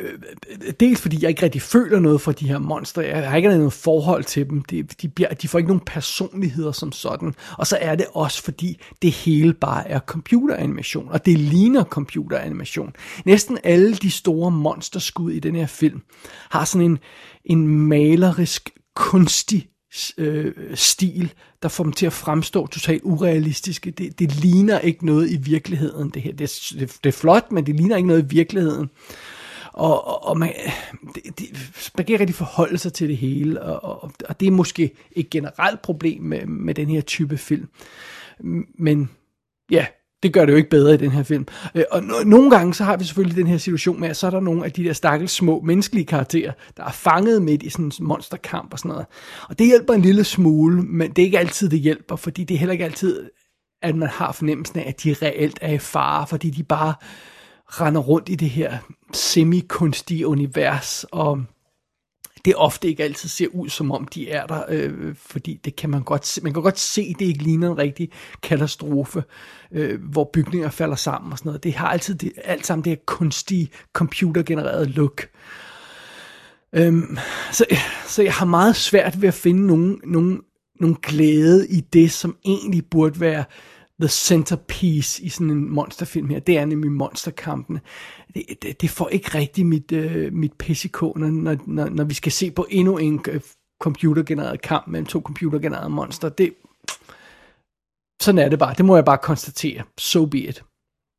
øh, 0.68 0.74
dels 0.80 1.02
fordi 1.02 1.18
jeg 1.22 1.30
ikke 1.30 1.44
rigtig 1.44 1.62
føler 1.62 2.00
noget 2.00 2.22
for 2.22 2.32
de 2.32 2.48
her 2.48 2.60
monstre. 2.60 3.02
Jeg 3.02 3.30
har 3.30 3.38
ikke 3.38 3.50
noget 3.50 3.74
forhold 3.74 4.24
til 4.24 4.50
dem. 4.50 4.62
De, 4.62 4.84
de, 4.84 5.08
bliver, 5.08 5.34
de 5.34 5.48
får 5.48 5.60
ikke 5.60 5.68
nogen 5.68 5.86
personligheder 5.86 6.72
som 6.72 6.92
sådan. 6.92 7.36
Og 7.58 7.68
så 7.68 7.78
er 7.82 7.96
det 7.96 8.06
også 8.14 8.44
fordi 8.44 8.82
det 9.02 9.12
hele 9.12 9.54
bare 9.54 9.90
er 9.90 10.00
computeranimation. 10.00 11.10
Og 11.10 11.26
det 11.26 11.40
ligner 11.40 11.84
computeranimation. 11.84 12.94
Næsten 13.26 13.58
alle 13.64 13.96
de 13.96 14.12
store 14.12 14.52
monsterskud 14.52 15.32
i 15.32 15.40
den 15.40 15.56
her 15.56 15.68
film 15.68 16.02
har 16.50 16.66
sådan 16.66 16.92
en, 16.92 17.00
en 17.46 17.68
malerisk 17.68 18.70
kunstig 18.96 19.68
øh, 20.18 20.54
stil, 20.74 21.34
der 21.64 21.70
får 21.70 21.84
dem 21.84 21.94
til 21.94 22.06
at 22.06 22.14
fremstå 22.14 22.68
totalt 22.68 23.02
urealistiske. 23.04 23.92
Det, 23.92 24.20
det 24.20 24.36
ligner 24.36 24.80
ikke 24.80 25.06
noget 25.06 25.32
i 25.32 25.38
virkeligheden, 25.38 26.10
det 26.10 26.22
her. 26.22 26.32
Det, 26.32 26.74
det, 26.80 26.98
det 27.04 27.10
er 27.10 27.18
flot, 27.18 27.52
men 27.52 27.66
det 27.66 27.76
ligner 27.76 27.96
ikke 27.96 28.08
noget 28.08 28.24
i 28.24 28.36
virkeligheden. 28.36 28.90
Og, 29.74 30.08
og, 30.08 30.28
og 30.28 30.38
man, 30.38 30.54
det, 31.16 31.40
det, 31.40 31.48
man 31.98 32.06
kan 32.06 32.14
ikke 32.14 32.20
rigtig 32.20 32.36
forholde 32.36 32.78
sig 32.78 32.94
til 32.94 33.10
det 33.10 33.18
hele, 33.18 33.62
og, 33.62 34.04
og, 34.04 34.12
og 34.30 34.40
det 34.40 34.48
er 34.48 34.52
måske 34.52 34.92
et 35.12 35.30
generelt 35.30 35.82
problem 35.82 36.22
med, 36.22 36.46
med 36.46 36.74
den 36.74 36.90
her 36.90 37.02
type 37.02 37.38
film. 37.38 37.68
Men 38.80 39.10
ja, 39.72 39.86
det 40.24 40.34
gør 40.34 40.46
det 40.46 40.52
jo 40.52 40.58
ikke 40.58 40.70
bedre 40.70 40.94
i 40.94 40.98
den 40.98 41.12
her 41.12 41.24
film. 41.24 41.48
Øh, 41.76 41.84
og 41.92 42.00
no- 42.00 42.24
nogle 42.24 42.50
gange 42.52 42.74
så 42.74 42.84
har 42.84 42.98
vi 42.98 43.04
selvfølgelig 43.04 43.38
den 43.38 43.48
her 43.48 43.58
situation 43.58 44.00
med, 44.00 44.10
at 44.10 44.18
så 44.18 44.28
er 44.28 44.32
der 44.32 44.40
nogle 44.40 44.66
af 44.66 44.72
de 44.72 44.84
der 44.84 44.94
stakkels 44.94 45.32
små 45.32 45.62
menneskelige 45.62 46.06
karakterer, 46.06 46.52
der 46.78 46.84
er 46.84 46.92
fanget 46.92 47.42
midt 47.42 47.64
i 47.64 47.70
sådan 47.70 47.86
en 47.86 47.92
monsterkamp 48.00 48.74
og 48.74 48.80
sådan 48.80 48.90
noget. 48.90 49.06
Og 49.50 49.60
det 49.60 49.68
hjælper 49.68 49.94
en 49.94 50.02
lille 50.02 50.24
smule, 50.24 50.82
men 50.82 51.12
det 51.12 51.22
er 51.22 51.26
ikke 51.26 51.40
altid, 51.40 51.70
det 51.70 51.80
hjælper, 51.80 52.16
fordi 52.16 52.44
det 52.44 52.56
er 52.56 52.60
heller 52.60 52.74
ikke 52.74 52.86
altid, 52.86 53.30
at 53.82 53.96
man 53.96 54.10
har 54.10 54.32
fornemmelsen 54.32 54.80
af, 54.80 54.86
at 54.88 55.04
de 55.04 55.16
reelt 55.22 55.60
er 55.62 55.74
i 55.74 55.78
fare, 55.78 56.28
fordi 56.28 56.50
de 56.50 56.64
bare 56.64 56.94
render 57.68 58.02
rundt 58.02 58.30
i 58.30 58.36
det 58.36 58.50
her 58.50 58.78
semi-kunstige 59.14 60.28
univers, 60.28 61.06
og 61.12 61.44
det 62.46 62.56
ofte 62.56 62.88
ikke 62.88 63.04
altid 63.04 63.30
ser 63.30 63.48
ud, 63.48 63.70
som 63.70 63.92
om 63.92 64.08
de 64.08 64.30
er 64.30 64.46
der, 64.46 64.64
øh, 64.70 65.16
fordi 65.16 65.60
det 65.66 65.76
kan 65.76 65.90
man 65.90 66.04
godt 66.04 66.28
se. 66.28 66.42
Man 66.42 66.54
kan 66.54 66.62
godt 66.62 66.80
se, 66.80 67.16
det 67.20 67.26
ikke 67.26 67.44
ligner 67.44 67.72
en 67.72 67.78
rigtig 67.78 68.10
katastrofe, 68.44 69.24
øh, 69.72 70.04
hvor 70.04 70.30
bygninger 70.34 70.70
falder 70.70 70.96
sammen 70.96 71.32
og 71.32 71.38
sådan 71.38 71.50
noget. 71.50 71.64
Det 71.64 71.74
har 71.74 71.88
altid 71.88 72.16
det, 72.16 72.32
alt 72.44 72.66
sammen 72.66 72.84
det 72.84 72.92
her 72.92 72.98
kunstige, 73.06 73.70
computergenererede 73.94 74.86
look. 74.86 75.28
Øhm, 76.76 77.18
så, 77.52 77.66
så 78.08 78.24
jeg 78.24 78.34
har 78.34 78.46
meget 78.46 78.76
svært 78.76 79.22
ved 79.22 79.28
at 79.28 79.34
finde 79.34 79.68
nogen, 79.68 80.00
nogen, 80.04 80.42
nogen 80.80 80.96
glæde 80.96 81.68
i 81.70 81.80
det, 81.80 82.12
som 82.12 82.36
egentlig 82.46 82.86
burde 82.86 83.20
være 83.20 83.44
the 84.02 84.10
centerpiece 84.10 85.24
i 85.24 85.30
sådan 85.30 85.50
en 85.50 85.70
monsterfilm 85.70 86.30
her. 86.30 86.40
Det 86.40 86.58
er 86.58 86.66
nemlig 86.66 86.92
monsterkampene. 86.92 87.82
Det, 88.34 88.44
det, 88.62 88.82
det 88.82 88.90
får 88.90 89.10
ikke 89.10 89.38
rigtig 89.38 89.66
mit, 89.66 89.92
øh, 89.92 90.34
mit 90.34 90.54
PCK, 90.54 91.02
når, 91.02 91.58
når, 91.68 91.90
når 91.90 92.04
vi 92.04 92.14
skal 92.14 92.32
se 92.32 92.52
på 92.52 92.68
endnu 92.70 92.98
en 92.98 93.26
øh, 93.30 93.42
computergenereret 93.82 94.62
kamp 94.62 94.88
mellem 94.88 95.06
to 95.06 95.22
computergenererede 95.22 95.90
monster. 95.90 96.30
Det, 96.30 96.54
sådan 98.22 98.40
er 98.40 98.50
det 98.50 98.60
bare. 98.60 98.74
Det 98.78 98.86
må 98.86 98.96
jeg 98.96 99.06
bare 99.06 99.18
konstatere. 99.18 99.84
So 99.98 100.26
be 100.26 100.40
it. 100.40 100.64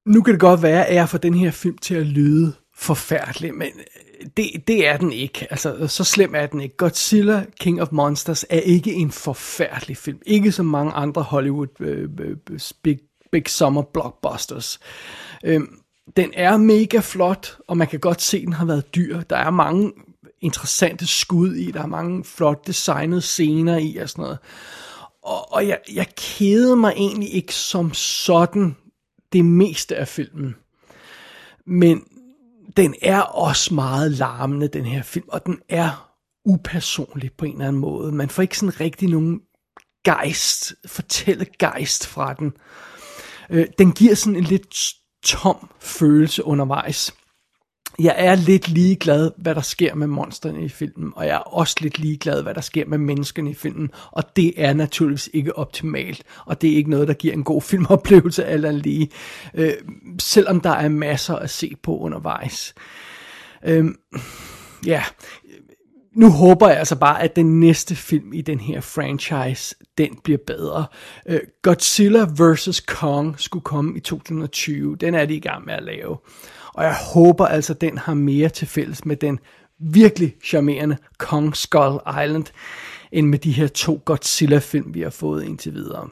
Nu 0.07 0.23
kan 0.23 0.35
det 0.35 0.41
godt 0.41 0.63
være, 0.63 0.87
at 0.87 0.95
jeg 0.95 1.09
får 1.09 1.19
den 1.19 1.35
her 1.35 1.51
film 1.51 1.79
til 1.79 1.95
at 1.95 2.07
lyde 2.07 2.53
forfærdelig, 2.77 3.55
men 3.55 3.69
øh, 3.69 4.12
det, 4.37 4.69
det 4.69 4.87
er 4.87 4.97
den 4.97 5.13
ikke. 5.13 5.47
Altså, 5.51 5.87
så 5.87 6.05
slem 6.05 6.35
er 6.35 6.47
den 6.47 6.61
ikke. 6.61 6.77
Godzilla 6.77 7.45
King 7.61 7.83
of 7.83 7.89
Monsters 7.93 8.45
er 8.51 8.61
ikke 8.61 8.93
en 8.93 9.11
forfærdelig 9.11 9.97
film. 9.97 10.19
Ikke 10.27 10.53
som 10.53 10.67
mange 10.67 10.93
andre 10.93 11.23
Hollywood 11.23 11.81
øh, 11.81 12.09
øh 12.21 12.37
big, 12.83 12.99
big 13.33 13.49
summer 13.49 13.83
blockbusters. 13.83 14.81
Øhm, 15.45 15.79
den 16.17 16.31
er 16.35 16.57
mega 16.57 16.99
flot, 16.99 17.59
og 17.69 17.77
man 17.77 17.87
kan 17.89 18.01
godt 18.01 18.23
se, 18.23 18.37
at 18.37 18.43
den 18.43 18.53
har 18.53 18.65
været 18.65 18.95
dyr. 18.95 19.21
Der 19.21 19.37
er 19.37 19.51
mange 19.51 19.93
interessante 20.41 21.07
skud 21.07 21.55
i, 21.55 21.71
der 21.71 21.83
er 21.83 21.87
mange 21.87 22.25
flot 22.25 22.67
designede 22.67 23.21
scener 23.21 23.79
i 23.79 23.97
og 23.97 24.09
sådan 24.09 24.23
noget. 24.23 24.39
Og, 25.23 25.53
og 25.53 25.69
jeg, 25.69 25.79
jeg 25.93 26.07
kede 26.17 26.77
mig 26.77 26.93
egentlig 26.97 27.35
ikke 27.35 27.55
som 27.55 27.95
sådan 27.95 28.77
det 29.33 29.45
meste 29.45 29.97
af 29.97 30.09
filmen. 30.09 30.57
Men 31.67 32.05
den 32.77 32.95
er 33.03 33.21
også 33.21 33.75
meget 33.75 34.11
larmende, 34.11 34.69
den 34.69 34.85
her 34.85 35.03
film, 35.03 35.29
og 35.29 35.47
den 35.47 35.59
er 35.69 36.13
upersonlig 36.45 37.31
på 37.39 37.45
en 37.45 37.53
eller 37.53 37.69
anden 37.69 37.81
måde. 37.81 38.13
Man 38.13 38.29
får 38.29 38.43
ikke 38.43 38.59
sådan 38.59 38.81
rigtig 38.81 39.09
nogen 39.09 39.41
gejst, 40.05 40.75
fortælle 40.87 41.47
gejst 41.59 42.07
fra 42.07 42.35
den. 42.35 42.53
Øh, 43.51 43.67
den 43.79 43.93
giver 43.93 44.15
sådan 44.15 44.37
en 44.37 44.45
lidt 44.45 44.95
tom 45.25 45.71
følelse 45.81 46.45
undervejs 46.45 47.15
jeg 47.99 48.15
er 48.19 48.35
lidt 48.35 48.69
ligeglad, 48.69 49.31
hvad 49.37 49.55
der 49.55 49.61
sker 49.61 49.95
med 49.95 50.07
monstrene 50.07 50.65
i 50.65 50.69
filmen, 50.69 51.13
og 51.17 51.27
jeg 51.27 51.35
er 51.35 51.39
også 51.39 51.77
lidt 51.81 51.99
ligeglad, 51.99 52.43
hvad 52.43 52.55
der 52.55 52.61
sker 52.61 52.87
med 52.87 52.99
menneskene 52.99 53.51
i 53.51 53.55
filmen, 53.55 53.91
og 54.11 54.37
det 54.37 54.53
er 54.57 54.73
naturligvis 54.73 55.31
ikke 55.33 55.59
optimalt, 55.59 56.23
og 56.47 56.63
det 56.63 56.73
er 56.73 56.77
ikke 56.77 56.91
noget, 56.91 57.09
der 57.09 57.15
giver 57.15 57.35
en 57.35 57.45
god 57.45 57.63
filmoplevelse 57.71 58.45
eller 58.45 58.71
lige, 58.71 59.11
øh, 59.55 59.73
selvom 60.19 60.61
der 60.61 60.71
er 60.71 60.89
masser 60.89 61.37
at 61.37 61.51
se 61.51 61.77
på 61.83 61.99
undervejs. 61.99 62.75
Øh, 63.65 63.85
ja, 64.87 65.03
nu 66.15 66.31
håber 66.31 66.69
jeg 66.69 66.79
altså 66.79 66.97
bare, 66.97 67.23
at 67.23 67.37
den 67.37 67.61
næste 67.61 67.97
film 67.97 68.33
i 68.33 68.41
den 68.41 68.61
her 68.61 68.81
franchise, 68.81 69.75
den 69.99 70.19
bliver 70.25 70.39
bedre. 70.47 70.87
Øh, 71.29 71.41
Godzilla 71.63 72.27
vs. 72.39 72.81
Kong 72.81 73.41
skulle 73.41 73.63
komme 73.63 73.97
i 73.97 74.01
2020. 74.01 74.97
Den 74.97 75.15
er 75.15 75.27
de 75.27 75.35
i 75.35 75.41
gang 75.41 75.67
med 75.67 75.75
at 75.75 75.83
lave. 75.83 76.17
Og 76.75 76.85
jeg 76.85 76.97
håber 77.15 77.47
altså, 77.47 77.75
den 77.75 77.99
har 77.99 78.15
mere 78.15 78.49
til 78.49 78.69
fælles 78.69 79.05
med 79.05 79.17
den 79.17 79.39
virkelig 79.79 80.35
charmerende 80.45 80.97
Kong 81.19 81.57
Skull 81.57 81.99
Island, 82.25 82.45
end 83.13 83.27
med 83.27 83.39
de 83.39 83.53
her 83.53 83.69
to 83.69 84.03
Godzilla-film, 84.05 84.95
vi 84.95 85.01
har 85.01 85.11
fået 85.11 85.45
indtil 85.45 85.75
videre. 85.75 86.09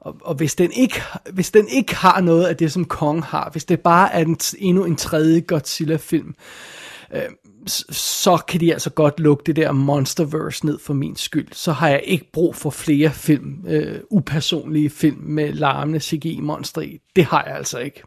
Og, 0.00 0.16
og 0.20 0.34
hvis, 0.34 0.54
den 0.54 0.72
ikke, 0.72 1.02
hvis 1.32 1.50
den 1.50 1.68
ikke 1.68 1.96
har 1.96 2.20
noget 2.20 2.44
af 2.44 2.56
det, 2.56 2.72
som 2.72 2.84
Kong 2.84 3.24
har, 3.24 3.48
hvis 3.52 3.64
det 3.64 3.80
bare 3.80 4.14
er 4.14 4.20
en, 4.20 4.38
endnu 4.58 4.84
en 4.84 4.96
tredje 4.96 5.40
Godzilla-film, 5.40 6.34
øh, 7.14 7.22
så 7.90 8.42
kan 8.48 8.60
de 8.60 8.72
altså 8.72 8.90
godt 8.90 9.20
lukke 9.20 9.42
det 9.46 9.56
der 9.56 9.72
Monsterverse 9.72 10.66
ned 10.66 10.78
for 10.78 10.94
min 10.94 11.16
skyld. 11.16 11.48
Så 11.52 11.72
har 11.72 11.88
jeg 11.88 12.02
ikke 12.04 12.30
brug 12.32 12.56
for 12.56 12.70
flere 12.70 13.10
film, 13.10 13.64
øh, 13.66 14.00
upersonlige 14.10 14.90
film 14.90 15.20
med 15.20 15.52
larmende 15.52 16.00
CGI-monstre 16.00 16.86
i. 16.86 16.98
Det 17.16 17.24
har 17.24 17.44
jeg 17.46 17.56
altså 17.56 17.78
ikke 17.78 18.02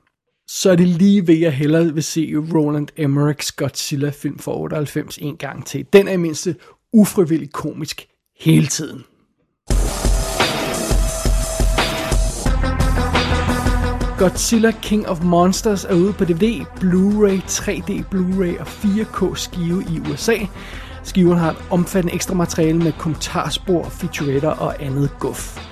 så 0.53 0.71
er 0.71 0.75
det 0.75 0.87
lige 0.87 1.27
ved, 1.27 1.35
at 1.35 1.41
jeg 1.41 1.53
hellere 1.53 1.93
vil 1.93 2.03
se 2.03 2.33
Roland 2.53 2.87
Emmerichs 2.97 3.51
Godzilla-film 3.51 4.39
fra 4.39 4.57
98 4.57 5.17
en 5.17 5.37
gang 5.37 5.65
til. 5.65 5.85
Den 5.93 6.07
er 6.07 6.11
i 6.11 6.17
mindste 6.17 6.55
ufrivilligt 6.93 7.53
komisk 7.53 8.07
hele 8.39 8.67
tiden. 8.67 9.03
Godzilla 14.17 14.71
King 14.81 15.07
of 15.07 15.23
Monsters 15.23 15.85
er 15.85 15.95
ude 15.95 16.13
på 16.13 16.25
DVD, 16.25 16.65
Blu-ray, 16.79 17.41
3D 17.47 18.03
Blu-ray 18.13 18.59
og 18.59 18.67
4K 18.67 19.35
skive 19.35 19.83
i 19.83 19.99
USA. 20.11 20.37
Skiven 21.03 21.37
har 21.37 21.51
et 21.51 21.57
omfattende 21.69 22.15
ekstra 22.15 22.35
materiale 22.35 22.77
med 22.77 22.91
kommentarspor, 22.99 23.83
featuretter 23.83 24.49
og 24.49 24.83
andet 24.83 25.09
guf. 25.19 25.71